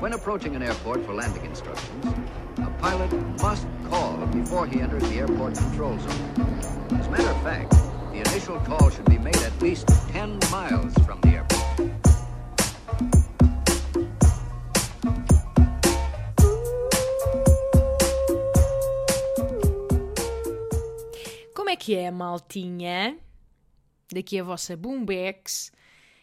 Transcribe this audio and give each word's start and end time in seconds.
When 0.00 0.14
approaching 0.14 0.56
an 0.56 0.62
airport 0.62 1.04
for 1.04 1.12
landing 1.12 1.44
instructions, 1.44 2.06
a 2.56 2.70
pilot 2.80 3.12
must 3.42 3.66
call 3.90 4.16
before 4.28 4.66
he 4.66 4.80
enters 4.80 5.02
the 5.02 5.16
airport 5.16 5.56
control 5.56 5.98
zone. 5.98 6.96
As 6.98 7.06
a 7.06 7.10
matter 7.10 7.28
of 7.28 7.42
fact, 7.42 7.72
the 8.10 8.20
initial 8.20 8.58
call 8.60 8.88
should 8.88 9.04
be 9.04 9.18
made 9.18 9.36
at 9.36 9.52
least 9.60 9.88
10 10.08 10.38
miles 10.50 10.94
from 11.04 11.20
the 11.20 11.28
airport. 11.36 11.90
Como 21.54 21.68
é 21.68 21.76
que 21.76 21.94
é, 21.94 22.10
maltinha? 22.10 23.18
Daqui 24.10 24.40
a 24.40 24.44
vossa 24.44 24.74
Boombex. 24.78 25.70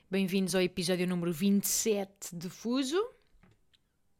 Bem-vindos 0.10 0.56
ao 0.56 0.62
episódio 0.64 1.06
número 1.06 1.32
27 1.32 2.36
de 2.36 2.50
Fuso. 2.50 3.17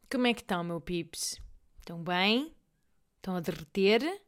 Como 0.10 0.26
é 0.26 0.34
que 0.34 0.40
estão, 0.40 0.64
meu 0.64 0.80
pips? 0.80 1.38
Estão 1.80 2.02
bem? 2.02 2.56
Estão 3.18 3.36
a 3.36 3.42
derreter? 3.42 4.22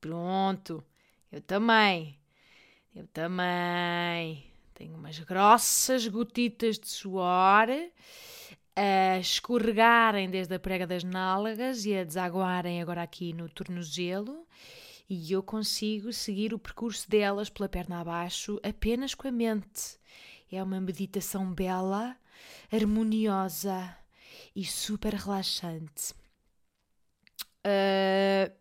Pronto. 0.00 0.82
Eu 1.30 1.42
também. 1.42 2.18
Eu 2.94 3.06
também. 3.08 4.50
Tenho 4.72 4.96
umas 4.96 5.18
grossas 5.18 6.08
gotitas 6.08 6.78
de 6.78 6.88
suor 6.88 7.68
a 8.74 9.18
escorregarem 9.18 10.30
desde 10.30 10.54
a 10.54 10.58
prega 10.58 10.86
das 10.86 11.04
nálagas 11.04 11.84
e 11.84 11.94
a 11.94 12.04
desaguarem 12.04 12.80
agora 12.80 13.02
aqui 13.02 13.34
no 13.34 13.50
tornozelo 13.50 14.46
e 15.10 15.30
eu 15.30 15.42
consigo 15.42 16.10
seguir 16.10 16.54
o 16.54 16.58
percurso 16.58 17.06
delas 17.06 17.50
pela 17.50 17.68
perna 17.68 18.00
abaixo 18.00 18.58
apenas 18.62 19.14
com 19.14 19.28
a 19.28 19.32
mente. 19.32 19.98
É 20.50 20.62
uma 20.62 20.80
meditação 20.80 21.52
bela, 21.52 22.16
harmoniosa 22.72 23.94
e 24.54 24.64
super 24.64 25.14
relaxante. 25.14 26.14
Uh, 27.66 28.52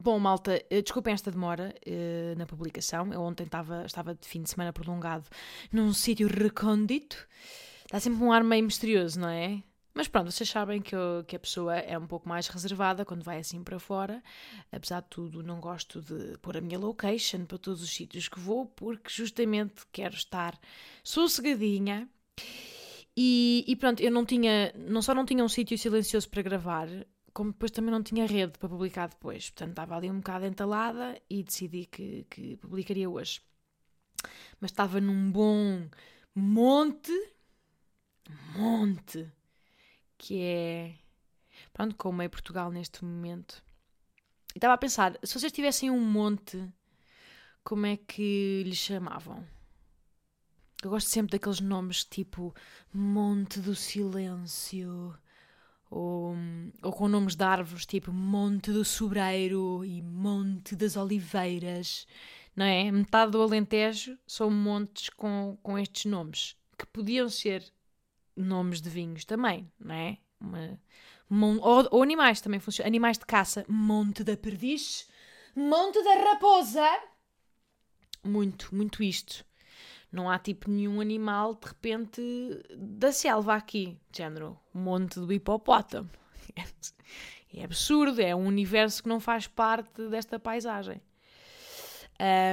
bom, 0.00 0.18
malta, 0.18 0.62
uh, 0.70 0.82
desculpem 0.82 1.12
esta 1.12 1.30
demora 1.30 1.74
uh, 1.86 2.38
na 2.38 2.46
publicação. 2.46 3.12
Eu 3.12 3.22
ontem 3.22 3.46
tava, 3.46 3.84
estava 3.84 4.14
de 4.14 4.26
fim 4.26 4.42
de 4.42 4.50
semana 4.50 4.72
prolongado 4.72 5.24
num 5.72 5.92
sítio 5.92 6.28
recôndito. 6.28 7.26
Dá 7.90 7.98
sempre 7.98 8.22
um 8.22 8.32
ar 8.32 8.44
meio 8.44 8.64
misterioso, 8.64 9.18
não 9.18 9.28
é? 9.28 9.62
Mas 9.92 10.06
pronto, 10.06 10.30
vocês 10.30 10.48
sabem 10.48 10.80
que, 10.80 10.94
eu, 10.94 11.24
que 11.26 11.34
a 11.34 11.38
pessoa 11.38 11.76
é 11.76 11.98
um 11.98 12.06
pouco 12.06 12.28
mais 12.28 12.46
reservada 12.46 13.04
quando 13.04 13.24
vai 13.24 13.38
assim 13.38 13.62
para 13.62 13.78
fora. 13.78 14.22
Apesar 14.70 15.00
de 15.02 15.08
tudo, 15.08 15.42
não 15.42 15.60
gosto 15.60 16.00
de 16.00 16.38
pôr 16.38 16.56
a 16.56 16.60
minha 16.60 16.78
location 16.78 17.44
para 17.44 17.58
todos 17.58 17.82
os 17.82 17.90
sítios 17.90 18.28
que 18.28 18.38
vou, 18.38 18.66
porque 18.66 19.10
justamente 19.10 19.82
quero 19.90 20.14
estar 20.14 20.58
sossegadinha. 21.02 22.08
E, 23.22 23.66
e 23.68 23.76
pronto, 23.76 24.00
eu 24.02 24.10
não 24.10 24.24
tinha, 24.24 24.72
não 24.74 25.02
só 25.02 25.14
não 25.14 25.26
tinha 25.26 25.44
um 25.44 25.48
sítio 25.48 25.76
silencioso 25.76 26.26
para 26.30 26.40
gravar, 26.40 26.88
como 27.34 27.52
depois 27.52 27.70
também 27.70 27.90
não 27.90 28.02
tinha 28.02 28.24
rede 28.24 28.58
para 28.58 28.66
publicar 28.66 29.10
depois. 29.10 29.50
Portanto, 29.50 29.72
estava 29.72 29.94
ali 29.94 30.10
um 30.10 30.20
bocado 30.20 30.46
entalada 30.46 31.20
e 31.28 31.42
decidi 31.42 31.84
que, 31.84 32.24
que 32.30 32.56
publicaria 32.56 33.10
hoje. 33.10 33.42
Mas 34.58 34.70
estava 34.70 35.02
num 35.02 35.30
bom 35.30 35.86
monte, 36.34 37.12
monte 38.56 39.30
que 40.16 40.40
é. 40.40 40.94
Pronto, 41.74 41.96
como 41.96 42.22
é 42.22 42.28
Portugal 42.28 42.70
neste 42.70 43.04
momento. 43.04 43.62
Estava 44.56 44.72
a 44.72 44.78
pensar, 44.78 45.18
se 45.22 45.38
vocês 45.38 45.52
tivessem 45.52 45.90
um 45.90 46.00
monte, 46.00 46.72
como 47.62 47.84
é 47.84 47.98
que 47.98 48.62
lhe 48.64 48.74
chamavam? 48.74 49.46
Eu 50.82 50.90
gosto 50.90 51.08
sempre 51.10 51.32
daqueles 51.32 51.60
nomes 51.60 52.04
tipo 52.04 52.54
Monte 52.92 53.60
do 53.60 53.74
Silêncio, 53.74 55.14
ou, 55.90 56.34
ou 56.82 56.92
com 56.92 57.08
nomes 57.08 57.34
de 57.34 57.44
árvores 57.44 57.84
tipo 57.84 58.12
Monte 58.12 58.72
do 58.72 58.84
Sobreiro 58.84 59.84
e 59.84 60.00
Monte 60.00 60.74
das 60.74 60.96
Oliveiras, 60.96 62.06
não 62.56 62.64
é? 62.64 62.90
Metade 62.90 63.32
do 63.32 63.42
Alentejo 63.42 64.18
são 64.26 64.50
montes 64.50 65.10
com, 65.10 65.58
com 65.62 65.78
estes 65.78 66.06
nomes, 66.06 66.56
que 66.78 66.86
podiam 66.86 67.28
ser 67.28 67.62
nomes 68.34 68.80
de 68.80 68.88
vinhos 68.88 69.24
também, 69.24 69.70
não 69.78 69.94
é? 69.94 70.18
Uma, 70.40 70.78
ou, 71.60 71.88
ou, 71.90 72.02
animais 72.02 72.40
também 72.40 72.58
funcionam. 72.58 72.88
Animais 72.88 73.18
de 73.18 73.26
caça. 73.26 73.64
Monte 73.68 74.24
da 74.24 74.36
Perdiz. 74.36 75.06
Monte 75.54 76.02
da 76.02 76.14
Raposa. 76.14 76.88
Muito, 78.24 78.74
muito 78.74 79.02
isto. 79.02 79.44
Não 80.12 80.28
há 80.28 80.38
tipo 80.38 80.70
nenhum 80.70 81.00
animal 81.00 81.54
de 81.54 81.68
repente 81.68 82.22
da 82.76 83.12
selva 83.12 83.54
aqui. 83.54 83.96
Género, 84.14 84.58
monte 84.74 85.20
do 85.20 85.32
hipopótamo. 85.32 86.10
É, 87.52 87.64
absurdo, 87.64 88.22
é 88.22 88.32
um 88.32 88.46
universo 88.46 89.02
que 89.02 89.08
não 89.08 89.18
faz 89.18 89.48
parte 89.48 90.08
desta 90.08 90.38
paisagem. 90.38 91.02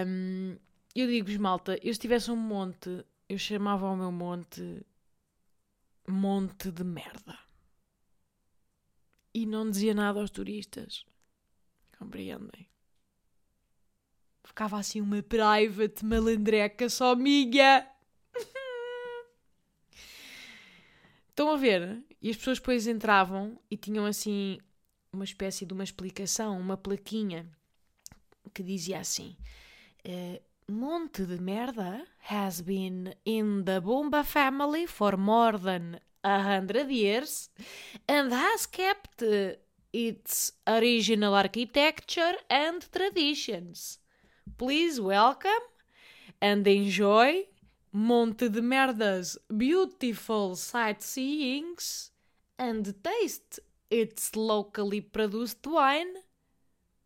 Um, 0.08 0.58
eu 0.96 1.06
digo-vos, 1.06 1.38
malta, 1.38 1.78
eu 1.84 1.94
se 1.94 2.00
tivesse 2.00 2.32
um 2.32 2.36
monte, 2.36 3.06
eu 3.30 3.38
chamava 3.38 3.88
o 3.88 3.96
meu 3.96 4.12
monte 4.12 4.84
monte 6.08 6.72
de 6.72 6.84
merda. 6.84 7.38
E 9.34 9.46
não 9.46 9.70
dizia 9.70 9.94
nada 9.94 10.20
aos 10.20 10.32
turistas. 10.32 11.06
Compreendem? 12.00 12.68
Ficava 14.58 14.80
assim 14.80 15.00
uma 15.00 15.22
private 15.22 16.04
malandreca 16.04 16.90
só 16.90 17.16
minha. 17.16 17.88
Estão 21.30 21.52
a 21.52 21.56
ver? 21.56 22.04
E 22.20 22.32
as 22.32 22.38
pessoas 22.38 22.58
depois 22.58 22.88
entravam 22.88 23.60
e 23.70 23.78
tinham 23.78 24.04
assim 24.04 24.58
uma 25.14 25.24
espécie 25.24 25.64
de 25.64 25.76
uma 25.76 25.84
explicação, 25.84 26.60
uma 26.60 26.76
plaquinha 26.76 27.48
que 28.52 28.64
dizia 28.64 29.00
assim: 29.00 29.38
uh, 30.04 30.42
monte 30.68 31.28
de 31.28 31.40
merda 31.40 32.04
has 32.28 32.60
been 32.60 33.14
in 33.28 33.64
the 33.64 33.80
Bomba 33.80 34.24
family 34.24 34.88
for 34.88 35.18
more 35.18 35.60
than 35.60 36.00
a 36.24 36.42
hundred 36.42 36.92
years 36.92 37.52
and 38.10 38.34
has 38.34 38.66
kept 38.66 39.24
its 39.94 40.60
original 40.66 41.36
architecture 41.36 42.36
and 42.50 42.80
traditions. 42.92 44.00
Please 44.56 45.02
welcome 45.02 45.52
and 46.42 46.66
enjoy 46.68 47.44
Monte 47.92 48.50
de 48.50 48.62
Merda's 48.62 49.38
beautiful 49.56 50.56
sightseeings 50.56 52.12
and 52.58 52.94
taste 53.04 53.60
its 53.90 54.36
locally 54.36 55.02
produced 55.02 55.66
wine, 55.66 56.14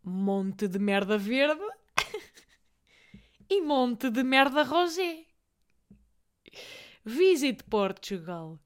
Monte 0.04 0.68
de 0.68 0.80
Merda 0.80 1.18
Verde 1.18 1.62
e 3.50 3.62
Monte 3.62 4.10
de 4.10 4.24
Merda 4.24 4.64
Rosé. 4.64 5.26
Visit 7.04 7.64
Portugal. 7.70 8.60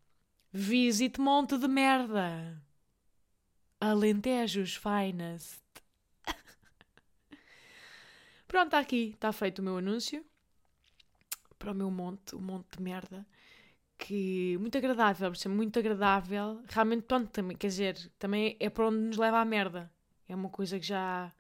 Visit 0.52 1.18
Monte 1.18 1.58
de 1.58 1.68
Merda. 1.68 2.62
Alentejos 3.80 4.76
Finest. 4.76 5.65
Pronto, 8.48 8.68
está 8.68 8.80
aqui. 8.80 9.12
Está 9.14 9.32
feito 9.32 9.60
o 9.60 9.64
meu 9.64 9.78
anúncio 9.78 10.24
para 11.58 11.72
o 11.72 11.76
meu 11.76 11.90
monte, 11.90 12.36
o 12.36 12.42
monte 12.42 12.78
de 12.78 12.84
merda. 12.84 13.26
Que 13.98 14.58
muito 14.60 14.78
agradável, 14.78 15.34
ser 15.36 15.50
muito 15.50 15.80
agradável. 15.80 16.62
Realmente, 16.68 17.04
pronto, 17.04 17.30
também, 17.30 17.56
quer 17.56 17.68
dizer, 17.68 18.12
também 18.20 18.58
é 18.60 18.70
para 18.70 18.88
onde 18.88 18.98
nos 18.98 19.18
leva 19.18 19.40
a 19.40 19.46
merda. 19.46 19.92
É 20.28 20.36
uma 20.36 20.50
coisa 20.50 20.80
que 20.80 20.86
já. 20.86 21.32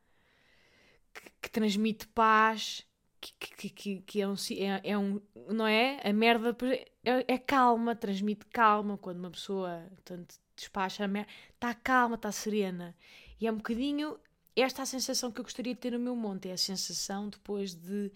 que, 1.13 1.29
que 1.41 1.49
transmite 1.49 2.07
paz 2.07 2.85
que, 3.33 3.69
que, 3.69 4.01
que 4.01 4.21
é, 4.21 4.27
um, 4.27 4.33
é, 4.33 4.91
é, 4.91 4.97
um. 4.97 5.21
Não 5.49 5.65
é? 5.65 5.99
A 6.03 6.13
merda 6.13 6.55
é, 7.03 7.33
é, 7.33 7.37
calma, 7.37 7.95
transmite 7.95 8.45
calma 8.47 8.97
quando 8.97 9.19
uma 9.19 9.31
pessoa 9.31 9.85
tanto 10.03 10.35
despacha 10.55 11.03
a 11.03 11.07
merda. 11.07 11.29
Está 11.53 11.73
calma, 11.73 12.15
está 12.15 12.31
serena. 12.31 12.95
E 13.39 13.47
é 13.47 13.51
um 13.51 13.57
bocadinho 13.57 14.17
esta 14.61 14.83
a 14.83 14.85
sensação 14.85 15.31
que 15.31 15.39
eu 15.39 15.43
gostaria 15.43 15.73
de 15.73 15.79
ter 15.79 15.91
no 15.91 15.99
meu 15.99 16.15
monte. 16.15 16.49
É 16.49 16.53
a 16.53 16.57
sensação 16.57 17.29
depois 17.29 17.73
de 17.73 18.11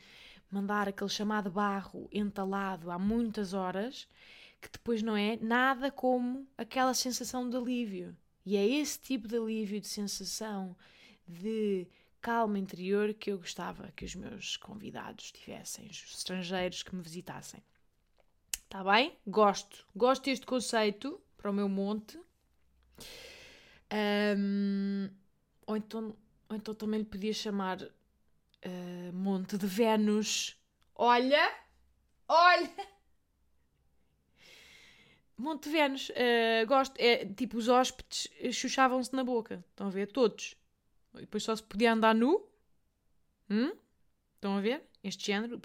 mandar 0.49 0.87
aquele 0.87 1.09
chamado 1.09 1.49
barro 1.51 2.09
entalado 2.11 2.89
há 2.91 2.97
muitas 2.97 3.53
horas, 3.53 4.07
que 4.61 4.69
depois 4.71 5.01
não 5.01 5.15
é 5.15 5.37
nada 5.37 5.91
como 5.91 6.47
aquela 6.57 6.93
sensação 6.93 7.49
de 7.49 7.55
alívio. 7.55 8.15
E 8.45 8.57
é 8.57 8.65
esse 8.65 8.99
tipo 8.99 9.27
de 9.27 9.37
alívio, 9.37 9.79
de 9.79 9.87
sensação 9.87 10.75
de 11.27 11.87
calma 12.21 12.57
interior 12.57 13.13
que 13.13 13.31
eu 13.31 13.37
gostava 13.37 13.91
que 13.95 14.03
os 14.03 14.15
meus 14.15 14.57
convidados 14.57 15.31
tivessem, 15.31 15.87
os 15.87 16.15
estrangeiros 16.17 16.83
que 16.83 16.95
me 16.95 17.01
visitassem. 17.01 17.61
Está 18.63 18.83
bem? 18.83 19.17
Gosto. 19.25 19.85
Gosto 19.95 20.25
deste 20.25 20.45
conceito 20.45 21.19
para 21.37 21.49
o 21.49 21.53
meu 21.53 21.69
monte. 21.69 22.19
Um, 24.37 25.09
ou, 25.65 25.77
então, 25.77 26.15
ou 26.49 26.55
então 26.55 26.73
também 26.73 26.99
lhe 26.99 27.05
podia 27.05 27.33
chamar 27.33 27.81
uh, 27.81 29.13
Monte 29.13 29.57
de 29.57 29.67
Vênus. 29.67 30.57
Olha! 30.95 31.55
Olha! 32.27 32.87
Monte 35.37 35.69
Vênus, 35.69 36.09
uh, 36.09 36.67
gosto. 36.67 36.99
É, 36.99 37.23
tipo, 37.25 37.57
os 37.57 37.69
hóspedes 37.69 38.27
chuchavam-se 38.51 39.15
na 39.15 39.23
boca. 39.23 39.63
Estão 39.69 39.87
a 39.87 39.89
ver? 39.91 40.07
Todos. 40.07 40.55
E 41.15 41.21
depois 41.21 41.43
só 41.43 41.55
se 41.55 41.63
podia 41.63 41.93
andar 41.93 42.13
nu. 42.15 42.45
Hum? 43.49 43.71
Estão 44.35 44.57
a 44.57 44.61
ver? 44.61 44.83
Este 45.03 45.27
género. 45.27 45.61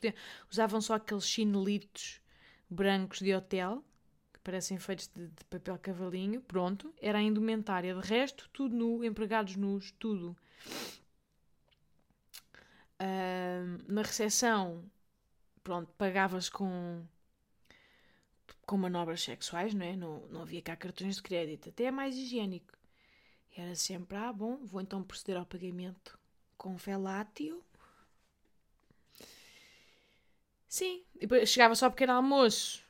Usavam 0.50 0.80
só 0.80 0.94
aqueles 0.94 1.26
chinelitos 1.26 2.20
brancos 2.70 3.18
de 3.18 3.34
hotel, 3.34 3.82
que 4.32 4.40
parecem 4.40 4.78
feitos 4.78 5.08
de, 5.08 5.28
de 5.28 5.44
papel 5.46 5.78
cavalinho. 5.78 6.40
Pronto. 6.42 6.94
Era 7.00 7.18
a 7.18 7.22
indumentária. 7.22 7.94
De 7.94 8.06
resto, 8.06 8.48
tudo 8.52 8.76
nu, 8.76 9.02
empregados 9.02 9.56
nus, 9.56 9.90
tudo. 9.98 10.36
Uh, 13.00 13.92
na 13.92 14.02
recepção, 14.02 14.84
pronto, 15.62 15.92
pagavas 15.98 16.48
com 16.48 17.04
com 18.66 18.76
manobras 18.78 19.22
sexuais, 19.22 19.74
não 19.74 19.84
é? 19.84 19.96
Não, 19.96 20.20
não 20.28 20.42
havia 20.42 20.62
cá 20.62 20.76
cartões 20.76 21.16
de 21.16 21.22
crédito. 21.22 21.68
Até 21.68 21.84
é 21.84 21.90
mais 21.90 22.16
higiênico. 22.16 22.72
Era 23.56 23.74
sempre, 23.74 24.16
ah, 24.16 24.32
bom, 24.32 24.58
vou 24.64 24.80
então 24.80 25.02
proceder 25.02 25.36
ao 25.36 25.46
pagamento 25.46 26.18
com 26.56 26.76
felátio. 26.78 27.62
Sim, 30.68 31.04
depois 31.20 31.48
chegava 31.48 31.74
só 31.74 31.86
ao 31.86 31.92
pequeno 31.92 32.14
almoço 32.14 32.82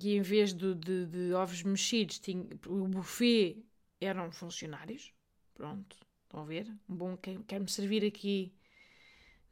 e 0.00 0.16
em 0.16 0.22
vez 0.22 0.54
de, 0.54 0.74
de, 0.74 1.06
de 1.06 1.34
ovos 1.34 1.62
mexidos, 1.62 2.18
tinha, 2.18 2.46
o 2.66 2.88
buffet 2.88 3.62
eram 4.00 4.30
funcionários. 4.32 5.12
Pronto, 5.54 5.96
estão 6.30 6.42
a 6.42 6.44
ver? 6.44 6.72
Um 6.88 6.94
bom, 6.94 7.16
quer-me 7.16 7.68
servir 7.68 8.04
aqui 8.04 8.54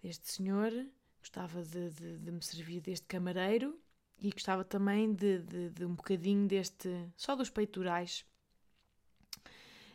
deste 0.01 0.31
senhor, 0.31 0.73
gostava 1.19 1.63
de, 1.63 1.91
de, 1.91 2.19
de 2.19 2.31
me 2.31 2.41
servir 2.41 2.81
deste 2.81 3.05
camareiro 3.07 3.77
e 4.21 4.31
gostava 4.31 4.65
também 4.65 5.13
de, 5.13 5.41
de, 5.41 5.71
de, 5.71 5.85
um 5.85 5.95
bocadinho 5.95 6.47
deste, 6.47 6.89
só 7.17 7.35
dos 7.35 7.51
peitorais 7.51 8.25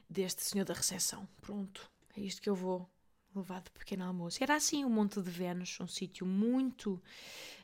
deste 0.10 0.44
senhor 0.44 0.66
da 0.66 0.74
recepção. 0.74 1.28
Pronto, 1.40 1.90
é 2.18 2.22
isto 2.22 2.42
que 2.42 2.50
eu 2.50 2.56
vou 2.56 2.90
levar 3.34 3.62
de 3.62 3.72
pequeno 3.72 4.04
almoço. 4.04 4.44
Era 4.44 4.56
assim 4.56 4.84
o 4.84 4.90
Monte 4.90 5.22
de 5.22 5.32
Vênus, 5.32 5.80
um 5.80 5.88
sítio 5.88 6.26
muito 6.26 7.02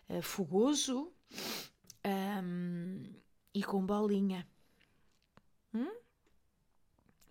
uh, 0.07 0.21
fogoso 0.21 1.11
um, 2.05 3.03
e 3.53 3.63
com 3.63 3.85
bolinha. 3.85 4.47
Hum? 5.73 5.93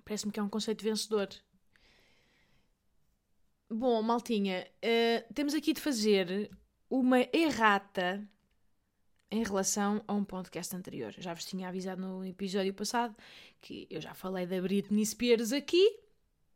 Parece-me 0.05 0.33
que 0.33 0.39
é 0.39 0.43
um 0.43 0.49
conceito 0.51 0.85
vencedor. 0.85 1.29
Bom, 3.71 4.01
maltinha, 4.01 4.67
uh, 4.83 5.35
temos 5.35 5.53
aqui 5.53 5.75
de 5.75 5.81
fazer 5.81 6.51
uma 6.89 7.21
errata 7.35 8.27
em 9.31 9.45
relação 9.45 10.03
a 10.09 10.15
um 10.15 10.25
podcast 10.25 10.75
anterior. 10.75 11.15
Já 11.19 11.35
vos 11.35 11.45
tinha 11.45 11.69
avisado 11.69 12.01
no 12.01 12.25
episódio 12.25 12.73
passado 12.73 13.15
que 13.61 13.87
eu 13.91 14.01
já 14.01 14.15
falei 14.15 14.47
da 14.47 14.59
Britney 14.59 15.05
Spears 15.05 15.53
aqui. 15.53 16.01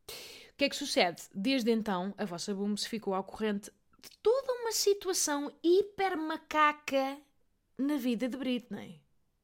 O 0.08 0.56
que 0.56 0.64
é 0.64 0.68
que 0.70 0.76
sucede? 0.76 1.22
Desde 1.34 1.70
então, 1.70 2.14
a 2.16 2.24
vossa 2.24 2.54
boom 2.54 2.74
se 2.78 2.88
ficou 2.88 3.12
ao 3.12 3.24
corrente 3.24 3.70
de 4.00 4.10
toda 4.22 4.50
uma 4.54 4.72
situação 4.72 5.52
hiper 5.62 6.16
macaca 6.16 7.18
na 7.76 7.98
vida 7.98 8.26
de 8.26 8.38
Britney. 8.38 9.02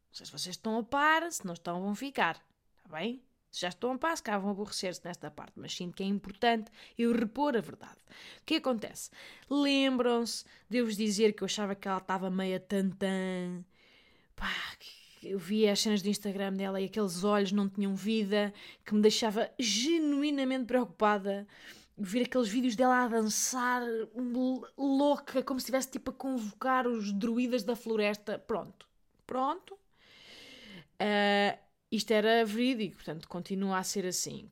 Não 0.08 0.14
sei 0.14 0.24
se 0.24 0.32
vocês 0.32 0.56
estão 0.56 0.78
a 0.78 0.82
par, 0.82 1.30
se 1.30 1.44
não 1.44 1.52
estão, 1.52 1.82
vão 1.82 1.94
ficar. 1.94 2.42
Está 2.78 2.96
bem? 2.96 3.22
Já 3.50 3.68
estão 3.68 3.92
a 3.92 3.98
par, 3.98 4.16
se 4.16 4.22
cá 4.22 4.38
vão 4.38 4.50
aborrecer-se 4.50 5.04
nesta 5.04 5.30
parte, 5.30 5.54
mas 5.56 5.74
sinto 5.74 5.96
que 5.96 6.02
é 6.02 6.06
importante 6.06 6.70
eu 6.98 7.12
repor 7.12 7.56
a 7.56 7.60
verdade. 7.60 7.98
O 8.40 8.44
que 8.44 8.56
acontece? 8.56 9.10
Lembram-se 9.48 10.44
de 10.68 10.78
eu 10.78 10.84
vos 10.84 10.96
dizer 10.96 11.32
que 11.32 11.42
eu 11.42 11.46
achava 11.46 11.74
que 11.74 11.88
ela 11.88 11.98
estava 11.98 12.30
meia 12.30 12.60
tantã. 12.60 13.64
Pá, 14.36 14.52
eu 15.22 15.38
via 15.38 15.72
as 15.72 15.80
cenas 15.80 16.02
do 16.02 16.08
Instagram 16.08 16.52
dela 16.52 16.80
e 16.80 16.84
aqueles 16.84 17.24
olhos 17.24 17.52
não 17.52 17.68
tinham 17.68 17.94
vida, 17.94 18.52
que 18.84 18.94
me 18.94 19.00
deixava 19.00 19.50
genuinamente 19.58 20.66
preocupada. 20.66 21.46
Ver 21.96 22.26
aqueles 22.26 22.48
vídeos 22.48 22.76
dela 22.76 23.04
a 23.04 23.08
dançar 23.08 23.82
louca, 24.76 25.42
como 25.42 25.58
se 25.58 25.64
estivesse 25.64 25.90
tipo 25.90 26.10
a 26.10 26.14
convocar 26.14 26.86
os 26.86 27.12
druidas 27.12 27.64
da 27.64 27.74
floresta. 27.74 28.38
Pronto. 28.38 28.86
Pronto. 29.26 29.74
Uh, 31.00 31.67
isto 31.90 32.10
era 32.12 32.44
verídico, 32.44 32.96
portanto, 32.96 33.28
continua 33.28 33.78
a 33.78 33.84
ser 33.84 34.06
assim. 34.06 34.50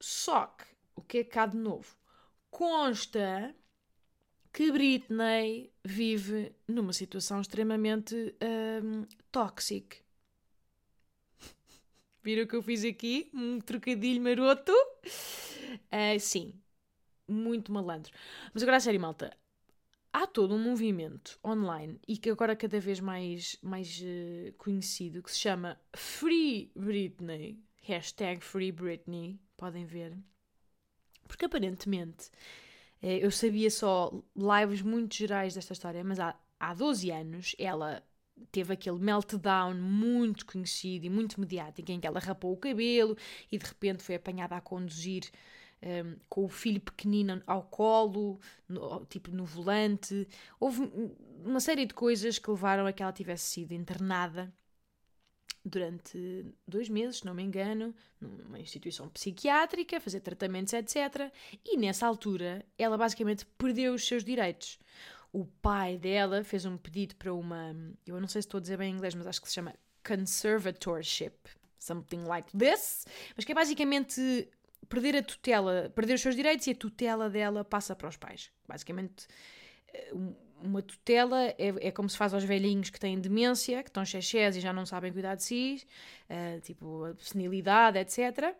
Só 0.00 0.46
que, 0.46 0.64
o 0.96 1.02
que 1.02 1.18
é 1.18 1.24
cá 1.24 1.46
de 1.46 1.56
novo? 1.56 1.96
Consta 2.50 3.54
que 4.52 4.70
Britney 4.70 5.72
vive 5.84 6.54
numa 6.68 6.92
situação 6.92 7.40
extremamente 7.40 8.34
um, 8.82 9.06
tóxica. 9.30 9.96
Viram 12.22 12.44
o 12.44 12.46
que 12.46 12.56
eu 12.56 12.62
fiz 12.62 12.84
aqui? 12.84 13.30
Um 13.32 13.60
trocadilho 13.60 14.20
maroto? 14.20 14.72
Uh, 14.72 16.20
sim, 16.20 16.60
muito 17.26 17.72
malandro. 17.72 18.12
Mas 18.52 18.62
agora 18.62 18.76
a 18.76 18.80
sério, 18.80 19.00
malta 19.00 19.41
há 20.12 20.26
todo 20.26 20.54
um 20.54 20.58
movimento 20.58 21.38
online 21.44 21.98
e 22.06 22.16
que 22.16 22.30
agora 22.30 22.52
é 22.52 22.56
cada 22.56 22.78
vez 22.78 23.00
mais, 23.00 23.56
mais 23.62 24.00
uh, 24.00 24.52
conhecido 24.58 25.22
que 25.22 25.30
se 25.30 25.38
chama 25.38 25.80
Free 25.94 26.70
Britney. 26.76 27.62
Hashtag 27.82 28.44
Free 28.44 28.70
Britney. 28.70 29.40
Podem 29.56 29.84
ver. 29.84 30.16
Porque 31.26 31.46
aparentemente 31.46 32.26
uh, 33.02 33.06
eu 33.06 33.30
sabia 33.30 33.70
só 33.70 34.12
lives 34.36 34.82
muito 34.82 35.14
gerais 35.16 35.54
desta 35.54 35.72
história, 35.72 36.04
mas 36.04 36.20
há, 36.20 36.38
há 36.60 36.74
12 36.74 37.10
anos 37.10 37.56
ela 37.58 38.02
teve 38.50 38.72
aquele 38.74 38.98
meltdown 38.98 39.74
muito 39.74 40.44
conhecido 40.46 41.06
e 41.06 41.10
muito 41.10 41.40
mediático 41.40 41.90
em 41.90 42.00
que 42.00 42.06
ela 42.06 42.18
rapou 42.18 42.52
o 42.52 42.56
cabelo 42.56 43.16
e 43.50 43.58
de 43.58 43.64
repente 43.64 44.02
foi 44.02 44.16
apanhada 44.16 44.56
a 44.56 44.60
conduzir 44.60 45.30
um, 45.82 46.16
com 46.28 46.44
o 46.44 46.48
filho 46.48 46.80
pequenino 46.80 47.42
ao 47.46 47.62
colo, 47.64 48.38
no, 48.68 49.04
tipo 49.06 49.30
no 49.30 49.44
volante. 49.44 50.26
Houve 50.60 50.90
uma 51.44 51.60
série 51.60 51.86
de 51.86 51.94
coisas 51.94 52.38
que 52.38 52.50
levaram 52.50 52.86
a 52.86 52.92
que 52.92 53.02
ela 53.02 53.12
tivesse 53.12 53.46
sido 53.46 53.72
internada 53.72 54.52
durante 55.64 56.44
dois 56.66 56.88
meses, 56.88 57.18
se 57.18 57.26
não 57.26 57.34
me 57.34 57.42
engano, 57.42 57.94
numa 58.20 58.58
instituição 58.58 59.08
psiquiátrica, 59.08 60.00
fazer 60.00 60.20
tratamentos, 60.20 60.72
etc. 60.72 61.32
E 61.64 61.76
nessa 61.76 62.06
altura 62.06 62.64
ela 62.76 62.98
basicamente 62.98 63.46
perdeu 63.58 63.94
os 63.94 64.06
seus 64.06 64.24
direitos. 64.24 64.78
O 65.32 65.46
pai 65.46 65.96
dela 65.96 66.44
fez 66.44 66.64
um 66.64 66.76
pedido 66.76 67.16
para 67.16 67.32
uma. 67.32 67.74
Eu 68.06 68.20
não 68.20 68.28
sei 68.28 68.42
se 68.42 68.48
estou 68.48 68.58
a 68.58 68.60
dizer 68.60 68.76
bem 68.76 68.92
em 68.92 68.96
inglês, 68.96 69.14
mas 69.14 69.26
acho 69.26 69.40
que 69.40 69.48
se 69.48 69.54
chama 69.54 69.74
conservatorship, 70.06 71.32
something 71.78 72.24
like 72.24 72.56
this, 72.56 73.06
mas 73.36 73.44
que 73.44 73.52
é 73.52 73.54
basicamente 73.54 74.48
perder 74.88 75.16
a 75.16 75.22
tutela, 75.22 75.90
perder 75.94 76.14
os 76.14 76.20
seus 76.20 76.36
direitos 76.36 76.66
e 76.66 76.70
a 76.70 76.74
tutela 76.74 77.30
dela 77.30 77.64
passa 77.64 77.94
para 77.94 78.08
os 78.08 78.16
pais. 78.16 78.50
Basicamente, 78.66 79.26
eh, 79.92 80.12
uma 80.62 80.82
tutela 80.82 81.42
é, 81.42 81.88
é 81.88 81.90
como 81.90 82.08
se 82.08 82.16
faz 82.16 82.32
aos 82.32 82.44
velhinhos 82.44 82.90
que 82.90 83.00
têm 83.00 83.20
demência, 83.20 83.82
que 83.82 83.88
estão 83.88 84.04
chechés 84.04 84.56
e 84.56 84.60
já 84.60 84.72
não 84.72 84.86
sabem 84.86 85.12
cuidar 85.12 85.34
de 85.34 85.42
si, 85.42 85.86
uh, 86.30 86.60
tipo 86.60 87.14
senilidade, 87.18 87.98
etc. 87.98 88.54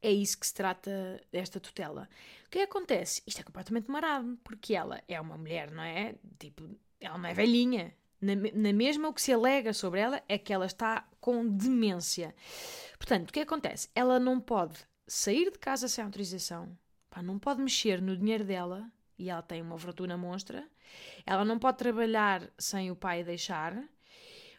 É 0.00 0.10
isso 0.10 0.38
que 0.38 0.46
se 0.46 0.54
trata 0.54 1.20
desta 1.30 1.60
tutela. 1.60 2.08
O 2.46 2.50
que 2.50 2.58
acontece? 2.58 3.22
Isto 3.26 3.40
é 3.40 3.44
completamente 3.44 3.90
marado, 3.90 4.36
porque 4.42 4.74
ela 4.74 5.00
é 5.06 5.20
uma 5.20 5.38
mulher, 5.38 5.70
não 5.70 5.82
é? 5.82 6.16
Tipo, 6.38 6.68
ela 7.00 7.16
não 7.16 7.28
é 7.28 7.34
velhinha. 7.34 7.94
Na, 8.20 8.34
na 8.34 8.72
mesma, 8.72 9.08
o 9.08 9.14
que 9.14 9.22
se 9.22 9.32
alega 9.32 9.72
sobre 9.72 10.00
ela 10.00 10.22
é 10.28 10.36
que 10.38 10.52
ela 10.52 10.66
está 10.66 11.08
com 11.20 11.46
demência. 11.46 12.34
Portanto, 12.98 13.30
o 13.30 13.32
que 13.32 13.40
acontece? 13.40 13.88
Ela 13.94 14.18
não 14.18 14.40
pode 14.40 14.78
sair 15.06 15.50
de 15.50 15.58
casa 15.58 15.88
sem 15.88 16.04
autorização, 16.04 16.76
pá, 17.10 17.22
não 17.22 17.38
pode 17.38 17.60
mexer 17.60 18.00
no 18.00 18.16
dinheiro 18.16 18.44
dela, 18.44 18.90
e 19.18 19.30
ela 19.30 19.42
tem 19.42 19.62
uma 19.62 19.78
fortuna 19.78 20.16
monstra, 20.16 20.68
ela 21.26 21.44
não 21.44 21.58
pode 21.58 21.78
trabalhar 21.78 22.50
sem 22.58 22.90
o 22.90 22.96
pai 22.96 23.22
deixar, 23.22 23.82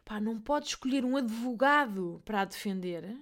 pá, 0.05 0.19
não 0.19 0.39
pode 0.39 0.67
escolher 0.67 1.03
um 1.03 1.17
advogado 1.17 2.21
para 2.25 2.41
a 2.41 2.45
defender. 2.45 3.17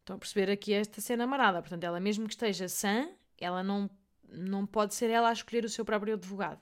Estão 0.00 0.16
a 0.16 0.18
perceber 0.18 0.50
aqui 0.50 0.72
esta 0.72 1.00
cena 1.00 1.26
marada. 1.26 1.62
Portanto, 1.62 1.84
ela 1.84 1.98
mesmo 1.98 2.26
que 2.26 2.34
esteja 2.34 2.68
sã, 2.68 3.08
ela 3.38 3.62
não, 3.62 3.88
não 4.28 4.66
pode 4.66 4.94
ser 4.94 5.08
ela 5.08 5.30
a 5.30 5.32
escolher 5.32 5.64
o 5.64 5.68
seu 5.68 5.84
próprio 5.84 6.14
advogado. 6.14 6.60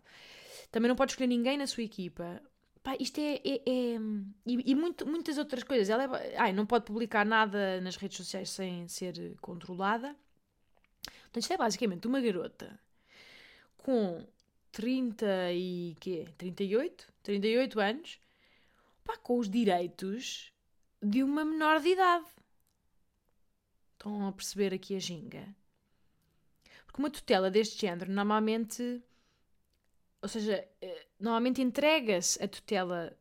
Também 0.70 0.88
não 0.88 0.94
pode 0.94 1.12
escolher 1.12 1.26
ninguém 1.26 1.58
na 1.58 1.66
sua 1.66 1.82
equipa. 1.82 2.40
Pá, 2.82 2.96
isto 2.98 3.20
é. 3.20 3.36
é, 3.36 3.54
é 3.66 3.98
e, 4.46 4.72
e 4.72 4.74
muito, 4.74 5.06
muitas 5.06 5.38
outras 5.38 5.62
coisas. 5.62 5.88
Ela 5.88 6.04
é, 6.18 6.36
ai, 6.36 6.52
não 6.52 6.66
pode 6.66 6.84
publicar 6.84 7.24
nada 7.24 7.80
nas 7.80 7.96
redes 7.96 8.16
sociais 8.16 8.50
sem 8.50 8.88
ser 8.88 9.36
controlada. 9.40 10.16
Portanto, 11.04 11.42
isto 11.42 11.52
é 11.52 11.56
basicamente 11.56 12.06
uma 12.06 12.20
garota 12.20 12.78
com 13.78 14.26
30 14.72 15.52
e 15.52 15.96
quê? 16.00 16.28
38? 16.36 17.12
38 17.22 17.80
anos, 17.80 18.20
pá, 19.04 19.16
com 19.16 19.38
os 19.38 19.48
direitos 19.48 20.52
de 21.00 21.22
uma 21.22 21.44
menor 21.44 21.80
de 21.80 21.90
idade. 21.90 22.26
Estão 23.92 24.26
a 24.26 24.32
perceber 24.32 24.74
aqui 24.74 24.96
a 24.96 24.98
ginga? 24.98 25.54
Porque 26.84 27.00
uma 27.00 27.10
tutela 27.10 27.50
deste 27.50 27.80
género 27.80 28.10
normalmente 28.12 29.02
ou 30.22 30.28
seja, 30.28 30.66
eh, 30.80 31.06
normalmente 31.18 31.60
entrega-se 31.60 32.42
a 32.42 32.48
tutela 32.48 33.16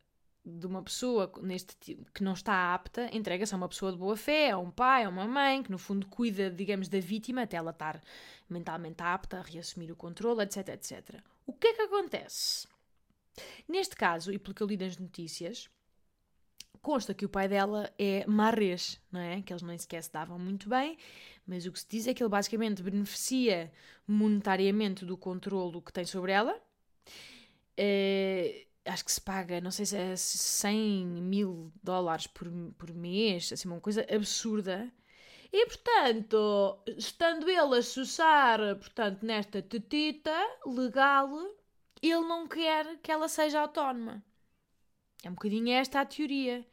de 0.46 0.66
uma 0.66 0.82
pessoa 0.82 1.32
neste 1.42 1.76
que 2.14 2.24
não 2.24 2.34
está 2.34 2.74
apta, 2.74 3.10
entrega-se 3.16 3.54
a 3.54 3.58
uma 3.58 3.68
pessoa 3.70 3.92
de 3.92 3.98
boa 3.98 4.16
fé, 4.16 4.52
a 4.52 4.58
um 4.58 4.72
pai, 4.72 5.04
a 5.04 5.10
uma 5.10 5.28
mãe, 5.28 5.62
que 5.62 5.72
no 5.72 5.78
fundo 5.78 6.08
cuida, 6.08 6.50
digamos, 6.50 6.88
da 6.88 7.00
vítima 7.00 7.44
até 7.44 7.58
ela 7.58 7.72
estar 7.72 8.02
mentalmente 8.50 9.02
apta 9.02 9.40
a 9.40 9.42
reassumir 9.42 9.92
o 9.92 9.96
controle, 9.96 10.44
etc, 10.44 10.70
etc. 10.70 11.22
O 11.46 11.54
que 11.54 11.68
é 11.68 11.74
que 11.74 11.82
acontece? 11.82 12.68
Neste 13.68 13.96
caso, 13.96 14.32
e 14.32 14.40
pelo 14.40 14.54
que 14.54 14.64
eu 14.64 14.68
li 14.68 14.78
nas 14.78 14.98
notícias, 14.98 15.70
consta 16.82 17.14
que 17.14 17.26
o 17.26 17.30
pai 17.30 17.48
dela 17.48 17.92
é 17.98 18.26
marrês, 18.28 19.00
não 19.12 19.20
é? 19.20 19.42
Que 19.42 19.54
eles 19.54 19.62
nem 19.62 19.78
sequer 19.78 20.04
se 20.04 20.12
davam 20.12 20.40
muito 20.40 20.68
bem, 20.68 20.98
mas 21.46 21.66
o 21.66 21.72
que 21.72 21.80
se 21.80 21.88
diz 21.88 22.08
é 22.08 22.14
que 22.14 22.22
ele 22.24 22.30
basicamente 22.30 22.82
beneficia 22.82 23.72
monetariamente 24.08 25.06
do 25.06 25.18
controlo 25.18 25.82
que 25.82 25.94
tem 25.94 26.06
sobre 26.06 26.32
ela. 26.32 26.60
Uh, 27.82 28.68
acho 28.86 29.06
que 29.06 29.12
se 29.12 29.22
paga, 29.22 29.60
não 29.60 29.72
sei 29.72 29.86
se 29.86 29.98
é 29.98 30.16
100 30.16 31.06
mil 31.06 31.72
dólares 31.82 32.28
por, 32.28 32.48
por 32.78 32.94
mês, 32.94 33.52
assim, 33.52 33.68
uma 33.68 33.82
coisa 33.82 34.06
absurda. 34.14 34.92
E, 35.52 35.66
portanto, 35.66 36.80
estando 36.98 37.50
ele 37.50 37.78
a 37.78 37.82
suçar, 37.82 38.60
portanto, 38.78 39.24
nesta 39.26 39.62
tetita 39.62 40.34
legal, 40.66 41.30
ele 42.02 42.22
não 42.22 42.48
quer 42.48 42.98
que 43.00 43.12
ela 43.12 43.28
seja 43.28 43.60
autónoma. 43.60 44.24
É 45.24 45.30
um 45.30 45.34
bocadinho 45.34 45.72
esta 45.74 46.02
a 46.02 46.06
teoria. 46.06 46.66